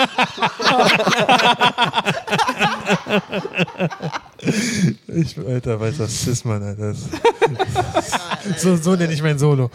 [5.07, 6.93] Ich, Alter, weiß das Cis-Mann, Alter.
[6.93, 9.69] Das- so, so nenne ich mein Solo.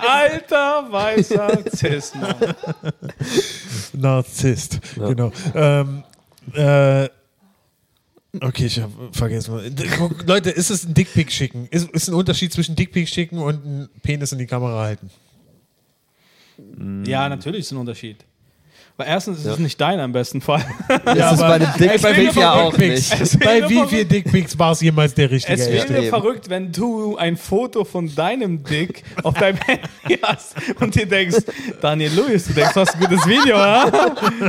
[0.00, 2.36] Alter, weißer Cis-Mann.
[3.94, 5.32] Narzisst, genau.
[5.54, 6.04] Ähm,
[6.54, 7.08] äh,
[8.40, 9.74] okay, ich hab vergessen.
[9.98, 11.66] Guck, Leute, ist es ein Dickpick schicken?
[11.70, 15.10] Ist, ist ein Unterschied zwischen Dickpick schicken und ein Penis in die Kamera halten?
[17.06, 18.24] Ja, natürlich ist ein Unterschied.
[18.98, 20.62] Weil erstens ist es nicht deiner im besten Fall.
[21.04, 23.20] Das ist bei dem Dickpick Bei wie ja vielen auch Dickpics?
[23.20, 23.40] nicht.
[23.44, 25.54] Bei wie vielen Dickpics war es jemals der richtige?
[25.54, 26.08] Es wäre Eben.
[26.10, 31.38] verrückt, wenn du ein Foto von deinem Dick auf deinem Handy hast und dir denkst,
[31.80, 33.90] Daniel Lewis, du denkst, du hast ein gutes Video, ja?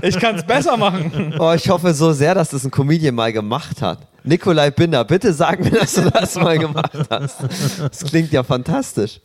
[0.01, 1.33] Ich kann es besser machen.
[1.39, 3.99] Oh, ich hoffe so sehr, dass das ein Comedian mal gemacht hat.
[4.25, 7.37] Nikolai Binder, bitte sag mir, dass du das mal gemacht hast.
[7.79, 9.19] Das klingt ja fantastisch.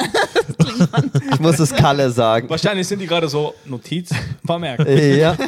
[1.33, 2.49] Ich muss es Kalle sagen.
[2.51, 4.11] Wahrscheinlich sind die gerade so Notiz
[4.45, 4.87] vermerkt.
[4.89, 5.37] Ja.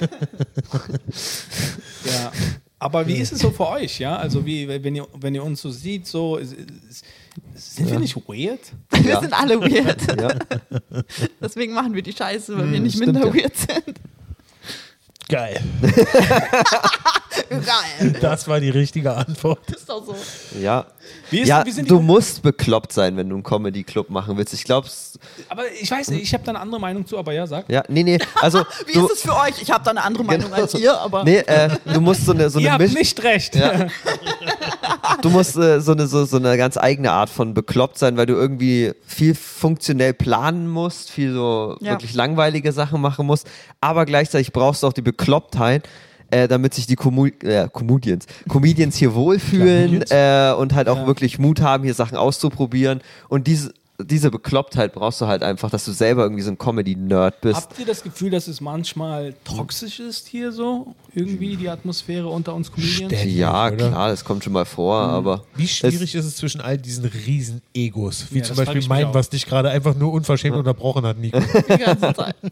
[2.05, 2.33] Ja.
[2.79, 4.17] Aber wie ist es so für euch, ja?
[4.17, 7.05] Also wie, wenn ihr, wenn ihr uns so sieht, so ist- ist-
[7.55, 8.61] sind wir nicht weird?
[8.91, 9.21] Wir Ja.
[9.21, 10.01] sind alle weird.
[10.19, 10.31] ja.
[11.43, 13.35] Deswegen machen wir die Scheiße, weil wir nicht stimmt, minder ja.
[13.35, 13.97] weird sind.
[15.31, 15.61] Geil.
[17.49, 18.17] Geil.
[18.21, 19.59] Das war die richtige Antwort.
[19.71, 20.15] Ist doch so.
[20.61, 20.87] Ja.
[21.31, 24.37] Wie ist- ja, wie sind die du musst bekloppt sein, wenn du einen Comedy-Club machen
[24.37, 24.55] willst.
[24.55, 24.89] Ich glaube,
[25.49, 27.69] Aber ich weiß nicht, ich habe da eine andere Meinung zu, aber ja, sag.
[27.69, 29.61] ja, nee, nee, also Wie du, ist es für euch?
[29.61, 30.63] Ich habe da eine andere Meinung Genau.
[30.63, 33.23] als ihr, aber nee, äh, du musst so eine, so Ihr eine habt Misch nicht
[33.23, 33.55] recht.
[33.57, 33.87] Ja.
[35.23, 38.27] Du musst äh, so, eine, so, so eine ganz eigene Art von bekloppt sein, weil
[38.27, 41.93] du irgendwie viel funktionell planen musst, viel so Ja.
[41.93, 43.47] wirklich langweilige Sachen machen musst,
[43.81, 45.89] aber gleichzeitig brauchst du auch die Beklopptheit,
[46.31, 51.07] äh, damit sich die Commu äh, Comedians, Comedians hier wohlfühlen äh, und halt auch Ja.
[51.07, 53.01] wirklich Mut haben, hier Sachen auszuprobieren.
[53.29, 53.73] Und diese,
[54.05, 57.57] diese Beklopptheit brauchst du halt einfach, dass du selber irgendwie so ein Comedy-Nerd bist.
[57.57, 60.95] Habt ihr das Gefühl, dass es manchmal toxisch ist hier so?
[61.15, 63.13] Irgendwie die Atmosphäre unter uns Comedians?
[63.13, 63.77] Ständig, ja, oder?
[63.77, 67.63] klar, das kommt schon mal vor, aber Wie schwierig ist es zwischen all diesen riesen
[67.75, 68.27] Egos?
[68.31, 71.41] Wie Ja, zum Beispiel ich mein, was dich gerade einfach nur unverschämt unterbrochen hat, Nico.
[71.69, 72.37] die ganze Zeit.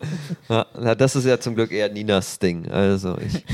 [0.49, 2.71] Ja, na, das ist ja zum Glück eher Ninas Ding.
[2.71, 3.45] Also ich,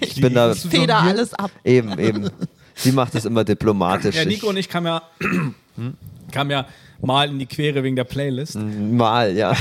[0.00, 1.50] ich bin da du Feder alles ab.
[1.64, 2.30] eben, eben.
[2.74, 4.16] Sie macht es immer diplomatisch.
[4.16, 5.02] Ja, Nico und ich kamen ja,
[6.32, 6.66] kamen ja
[7.02, 8.58] mal in die Quere wegen der Playlist.
[8.58, 9.56] Mal, ja.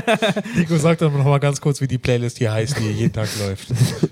[0.56, 3.12] Nico, sag doch noch mal ganz kurz, wie die Playlist hier heißt, die hier jeden
[3.12, 3.68] Tag läuft.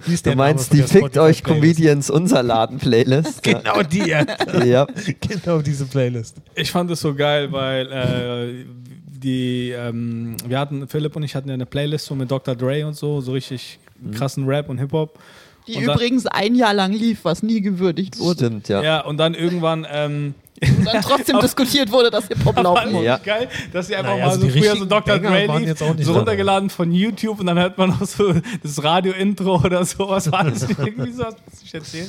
[0.06, 1.42] Wie ist Du meinst die Fickt euch?
[1.42, 3.42] Comedians unser Laden-Playlist?
[3.52, 4.24] Genau die, ja.
[4.64, 4.86] ja.
[5.20, 6.36] genau diese Playlist.
[6.54, 8.64] Ich fand es so geil, weil äh,
[9.06, 12.54] die, ähm, wir hatten, Philipp und ich hatten ja eine Playlist so mit Dr.
[12.54, 13.78] Dre und so, so richtig
[14.14, 15.18] krassen Rap und Hip-Hop.
[15.66, 18.46] Die Und übrigens ein Jahr lang lief, was nie gewürdigt wurde.
[18.46, 18.82] Stimmt, ja.
[18.82, 23.04] Ja, und dann irgendwann ähm, Und dann trotzdem diskutiert wurde, dass Hip-Hop laufen muss.
[23.04, 23.18] Ja.
[23.18, 25.18] geil, dass sie einfach Naja, mal also so die früher so Dr.
[25.18, 28.32] Dre so runtergeladen von YouTube und dann hört man noch so
[28.62, 30.30] das Radio-Intro oder sowas.
[30.32, 31.24] War das irgendwie so?
[31.24, 32.08] Hast du mich erzählen?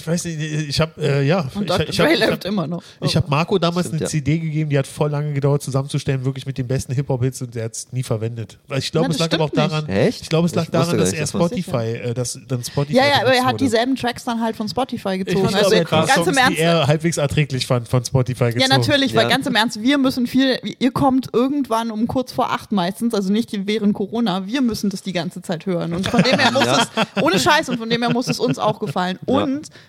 [0.00, 1.40] Ich weiß nicht, ich habe, äh, ja.
[1.54, 1.88] Und ich, Dr.
[1.88, 2.82] ich hab, ich hab, immer noch.
[3.02, 4.08] ich habe Marco damals Stimmt, eine ja.
[4.10, 7.64] CD gegeben, die hat voll lange gedauert zusammenzustellen, wirklich mit den besten Hip-Hop-Hits und der
[7.64, 8.58] hat es nie verwendet.
[8.68, 9.88] Weil ich glaube, es lag aber auch daran.
[9.88, 10.22] Echt?
[10.22, 13.20] ich glaube, es lag Ich daran, dass er Spotify, äh, dass dann Spotify Ja, ja,
[13.22, 13.64] aber er hat wurde.
[13.64, 15.48] dieselben Tracks dann halt von Spotify gezogen.
[15.48, 16.06] find's Also krass.
[16.06, 16.58] ganz Songs, im Ernst.
[16.58, 18.60] die er halbwegs erträglich fand, von Spotify gezogen.
[18.60, 19.28] Ja, natürlich, weil Ja.
[19.28, 23.32] ganz im Ernst, wir müssen viel, ihr kommt irgendwann um kurz vor acht meistens, also
[23.32, 25.92] nicht während Corona, wir müssen das die ganze Zeit hören.
[25.94, 26.86] Und von dem her muss Ja.
[27.16, 29.18] es, ohne Scheiß, und von dem her muss es uns auch gefallen.
[29.26, 29.34] Ja.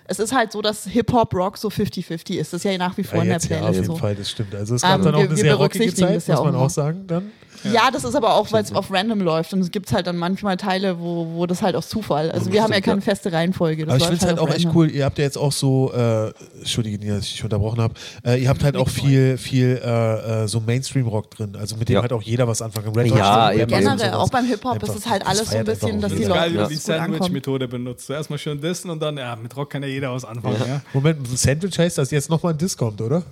[0.04, 2.52] Es ist halt so, dass Hip-Hop, Rock so 50-50 ist.
[2.52, 3.96] Das ist ja nach wie vor Ja, in der jetzt ja, auf Playlist jeden so.
[3.96, 4.54] Fall, das stimmt.
[4.54, 7.06] Also es gab Ähm, dann auch wir- eine sehr rockige Zeit, muss man auch sagen
[7.06, 7.30] dann.
[7.64, 7.90] Ja.
[7.90, 9.52] das ist aber auch, weil es auf random läuft.
[9.52, 12.30] Und es gibt halt dann manchmal Teile, wo, wo das halt aus Zufall.
[12.30, 13.86] Also wir haben ja keine feste Reihenfolge.
[13.86, 14.90] Das Aber ich finde es halt auf auch echt cool.
[14.90, 17.94] Ihr habt ja jetzt auch so, äh, Entschuldige, Nina, dass ich dich unterbrochen habe.
[18.24, 21.56] Äh, ihr habt halt auch viel, viel äh, äh, so Mainstream-Rock drin.
[21.58, 22.02] Also mit dem Ja.
[22.02, 22.96] hat auch jeder was anfangen kann.
[22.96, 23.66] Red Ja, eben.
[23.68, 24.12] Generell, sowas.
[24.14, 26.34] auch beim Hip-Hop ist es halt alles so ein bisschen, dass die jeder.
[26.34, 26.80] Das ist Leute geil, wie die.
[26.80, 28.06] Sandwich-Methode benutzt.
[28.06, 30.56] Zuerst mal schön dissen und dann, ja, mit Rock kann ja jeder was anfangen.
[30.66, 30.80] Ja.
[30.92, 33.22] Moment, Sandwich heißt, dass jetzt nochmal ein Diss kommt, oder?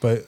[0.00, 0.24] Weil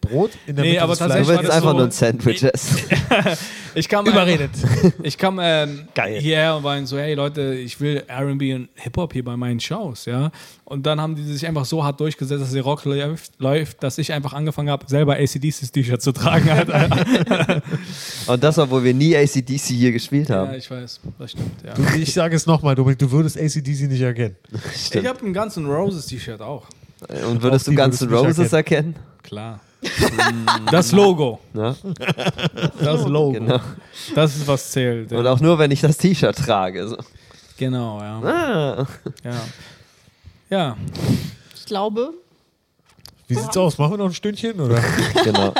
[0.00, 1.84] Brot in der Nee, Mitte aber des Du tatsächlich war willst das einfach so- nur
[1.86, 2.78] ein Sandwich essen.
[3.76, 4.50] Ich kam Überredet.
[5.02, 6.18] Ich kam ähm, Geil.
[6.18, 10.06] hierher und war so, hey Leute, ich will R&B und Hip-Hop hier bei meinen Shows,
[10.06, 10.30] ja.
[10.64, 13.98] Und dann haben die sich einfach so hart durchgesetzt, dass die Rock läuft, läuft dass
[13.98, 16.48] ich einfach angefangen habe, selber ACDC's T-Shirt zu tragen.
[16.48, 17.60] Alter.
[18.28, 20.54] Und das, obwohl wir nie ACDC hier gespielt ja, haben.
[20.54, 21.74] ich weiß, das stimmt, ja.
[21.74, 24.36] Du, ich sage es nochmal, Dominik, du würdest ACDC nicht erkennen.
[24.74, 26.66] Ich habe ein Guns N' Roses T-Shirt auch,
[27.28, 28.94] Und würdest Auch du die Guns N' würdest du Roses erkennen?
[29.26, 29.60] Klar.
[30.72, 31.76] das Logo, Ja,
[32.80, 33.60] das Logo, genau.
[34.14, 35.10] das ist was zählt.
[35.12, 35.18] Ja.
[35.18, 36.88] Und auch nur, wenn ich das T-Shirt trage.
[36.88, 36.96] So.
[37.58, 38.20] Genau, ja.
[38.22, 38.86] Ah.
[39.22, 39.34] ja.
[40.48, 40.76] Ja,
[41.54, 42.10] Ich glaube,
[43.28, 43.78] Wie sieht's aus?
[43.78, 44.60] Machen wir noch ein Stündchen?
[44.60, 44.80] Oder?
[45.24, 45.52] Genau.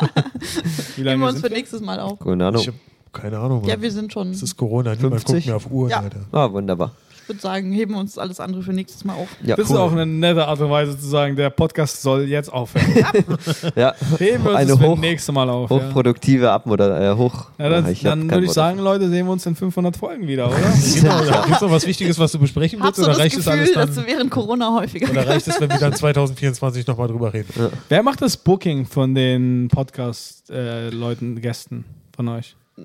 [0.96, 1.56] wie nehmen lange wir uns sind für wir?
[1.58, 2.18] nächstes Mal auf.
[2.20, 2.62] Keine Ahnung.
[2.62, 2.74] Ich hab
[3.12, 3.64] keine Ahnung.
[3.64, 4.30] Ja, wir sind schon.
[4.30, 5.34] Es ist Corona, niemand 50?
[5.34, 6.00] guckt mehr auf Uhren, Ja.
[6.00, 6.20] Alter.
[6.32, 6.92] Ah, wunderbar.
[7.26, 9.26] Ich würde sagen, heben wir uns alles andere für nächstes Mal auf.
[9.42, 12.52] Ja, Das ist auch eine nette Art und Weise zu sagen, der Podcast soll jetzt
[12.52, 12.86] aufhören.
[13.74, 13.94] ja.
[14.18, 15.68] Heben wir uns Eine das für hoch- das nächste Mal auf.
[15.68, 15.76] Ja.
[15.76, 17.46] hochproduktive Abmoder äh, hoch.
[17.58, 20.28] Ja, dann ich hab dann würde ich sagen, Leute, sehen wir uns in 500 Folgen
[20.28, 20.56] wieder, oder?
[20.94, 23.00] Genau, Gibt es noch was Wichtiges, was du besprechen willst?
[23.00, 24.04] Oder das reicht es alles Gefühl, dass dann?
[24.04, 27.48] du während Corona häufiger Oder reicht es, wenn wir dann 2024 nochmal drüber reden?
[27.88, 32.54] Wer macht das Booking von den Podcast-Leuten, Gästen von euch?
[32.76, 32.84] Das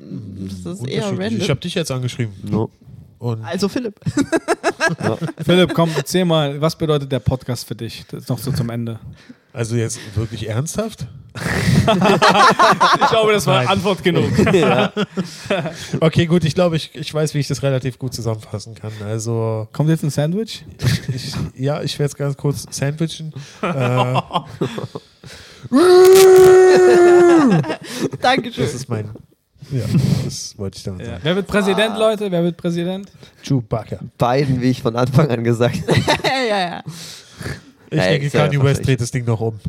[0.79, 1.09] ist eher Unterschiedlich.
[1.11, 1.49] Ich random.
[1.49, 2.33] habe dich jetzt angeschrieben.
[2.49, 2.69] No.
[3.21, 3.99] Und Also Philipp.
[5.45, 8.03] Philipp, komm, erzähl mal, was bedeutet der Podcast für dich?
[8.09, 8.99] Das ist noch so zum Ende.
[9.53, 11.05] also jetzt wirklich ernsthaft?
[11.81, 13.67] Ich glaube, das war Nein.
[13.67, 14.25] Antwort genug.
[15.99, 18.91] Okay, gut, ich glaube, ich, ich weiß, wie ich das relativ gut zusammenfassen kann.
[19.05, 20.65] Also, Kommt jetzt ein Sandwich?
[21.13, 23.33] ich, ja, ich werde es ganz kurz sandwichen.
[23.61, 24.21] Äh,
[28.21, 28.63] Dankeschön.
[28.65, 29.09] das ist mein.
[29.71, 29.83] Ja,
[30.25, 31.07] das wollte ich damit Ja.
[31.13, 31.19] sagen.
[31.23, 32.31] Wer wird Präsident, Leute?
[32.31, 33.11] Wer wird Präsident?
[33.43, 33.99] Chewbacca.
[34.17, 36.01] Beiden, wie ich von Anfang an gesagt habe.
[36.49, 36.83] ja, ja.
[37.89, 39.59] Ich Ja, denke, ja Kanye West dreht das Ding noch um.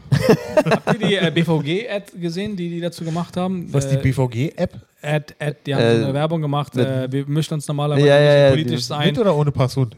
[0.65, 3.73] Habt ihr die äh, BVG-Ad gesehen, die die dazu gemacht haben?
[3.73, 4.75] Was, die Äh, BVG-App?
[5.03, 6.75] Ad, Ad, die haben Äh, eine Werbung gemacht.
[6.77, 9.51] mit- Äh, wir mischen uns normalerweise Ja, ja, ja, politisch die- ein, Mit oder ohne
[9.51, 9.97] Passhund?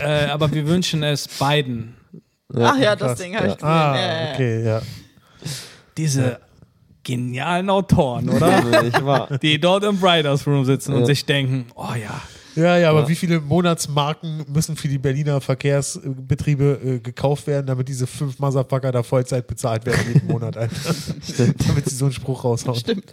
[0.00, 1.94] äh, aber wir wünschen es beiden.
[2.56, 3.18] Ach ja, das.
[3.20, 3.68] Ding habe ich gesehen.
[3.68, 4.32] Ah, ja, ja, ja.
[4.34, 4.82] okay, ja.
[5.96, 6.40] Diese
[7.08, 8.46] genialen Autoren, oder?
[9.04, 9.38] Wahr?
[9.38, 11.06] die dort im Writers Room sitzen und Ja.
[11.06, 12.20] sich denken, oh ja,
[12.54, 13.08] Ja, ja, aber Ja.
[13.08, 18.90] wie viele Monatsmarken müssen für die Berliner Verkehrsbetriebe äh, gekauft werden, damit diese fünf Motherfucker
[18.90, 20.74] da Vollzeit bezahlt werden jeden Monat, Alter.
[21.68, 22.76] damit sie so einen Spruch raushauen.
[22.78, 23.12] Stimmt.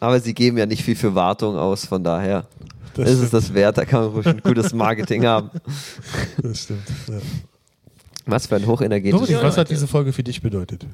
[0.00, 2.46] Aber sie geben ja nicht viel für Wartung aus, von daher
[2.94, 3.32] Das ist es stimmt.
[3.32, 3.78] das wert.
[3.78, 5.50] Da kann man ruhig ein gutes Marketing haben.
[6.42, 6.86] Das stimmt.
[7.08, 7.14] Ja.
[8.26, 9.20] Was für ein hochenergetisches.
[9.28, 10.86] Dominik, was hat diese Folge für dich bedeutet?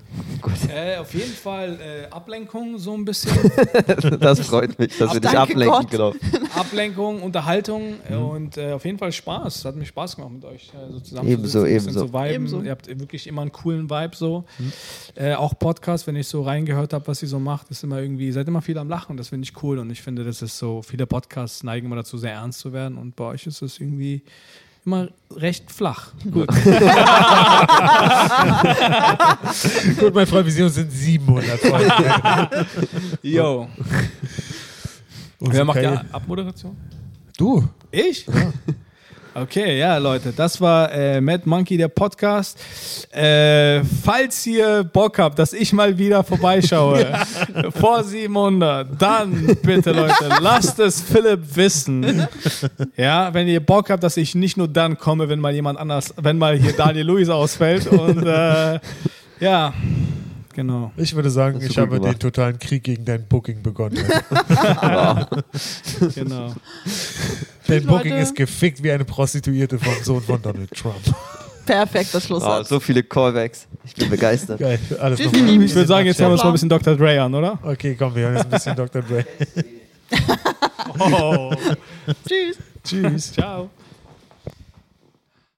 [0.74, 3.30] äh, auf jeden Fall äh, Ablenkung so ein bisschen.
[4.20, 6.12] Das freut mich, dass wir dich ablenken, genau.
[6.56, 8.22] Ablenkung, Unterhaltung äh, Mhm.
[8.24, 9.64] und äh, auf jeden Fall Spaß.
[9.64, 12.06] Hat mich Spaß gemacht mit euch äh, so zusammen Ebenso, ebenso.
[12.06, 12.34] zu viben.
[12.34, 12.62] Ebenso.
[12.62, 14.44] Ihr habt wirklich immer einen coolen Vibe so.
[14.58, 14.72] Mhm.
[15.14, 18.26] Äh, auch Podcast, wenn ich so reingehört habe, was ihr so macht, ist immer irgendwie,
[18.26, 19.16] ihr seid immer viel am Lachen.
[19.16, 22.18] Das finde ich cool und ich finde, das ist so, viele Podcasts neigen immer dazu,
[22.18, 24.22] sehr ernst zu werden und bei euch ist es irgendwie
[24.91, 26.09] immer recht flach.
[26.24, 26.49] Gut.
[29.99, 31.93] Gut, mein Freund, wir sehen uns in 700 Folgen.
[33.22, 33.68] Yo.
[35.38, 36.76] Und Wer macht die Abmoderation?
[37.38, 37.68] Du.
[37.93, 38.26] Ich?
[39.32, 42.58] Okay, ja, Leute, das war äh, Mad Monkey, der Podcast.
[43.12, 47.06] Äh, falls ihr Bock habt, dass ich mal wieder vorbeischaue,
[47.80, 52.26] vor 700, dann bitte, Leute, lasst es Philipp wissen.
[52.96, 56.12] Ja, wenn ihr Bock habt, dass ich nicht nur dann komme, wenn mal jemand anders,
[56.16, 57.86] wenn mal hier Daniel Luis ausfällt.
[57.86, 58.80] Und äh,
[59.38, 59.72] ja,
[60.55, 60.92] Genau.
[60.96, 62.20] Ich würde sagen, ich habe den gemacht.
[62.20, 63.96] totalen Krieg gegen dein Booking begonnen.
[66.14, 66.55] genau.
[67.66, 70.96] dein Booking ist gefickt wie eine Prostituierte vom Sohn von Donald Trump.
[71.66, 72.62] Perfekter Schlusssatz.
[72.62, 73.68] Wow, so viele Callbacks.
[73.84, 74.59] Ich bin begeistert.
[74.59, 74.78] Geil.
[74.98, 75.20] Alles.
[75.20, 76.96] Ich würde sagen, jetzt haben wir uns mal ein bisschen Dr.
[76.96, 77.59] Dre an, oder?
[77.62, 79.03] Okay, komm, wir haben jetzt ein bisschen Dr.
[79.03, 79.24] Dre.
[80.98, 81.53] Oh.
[82.26, 82.59] Tschüss.
[82.82, 83.32] Tschüss.
[83.32, 83.70] Ciao.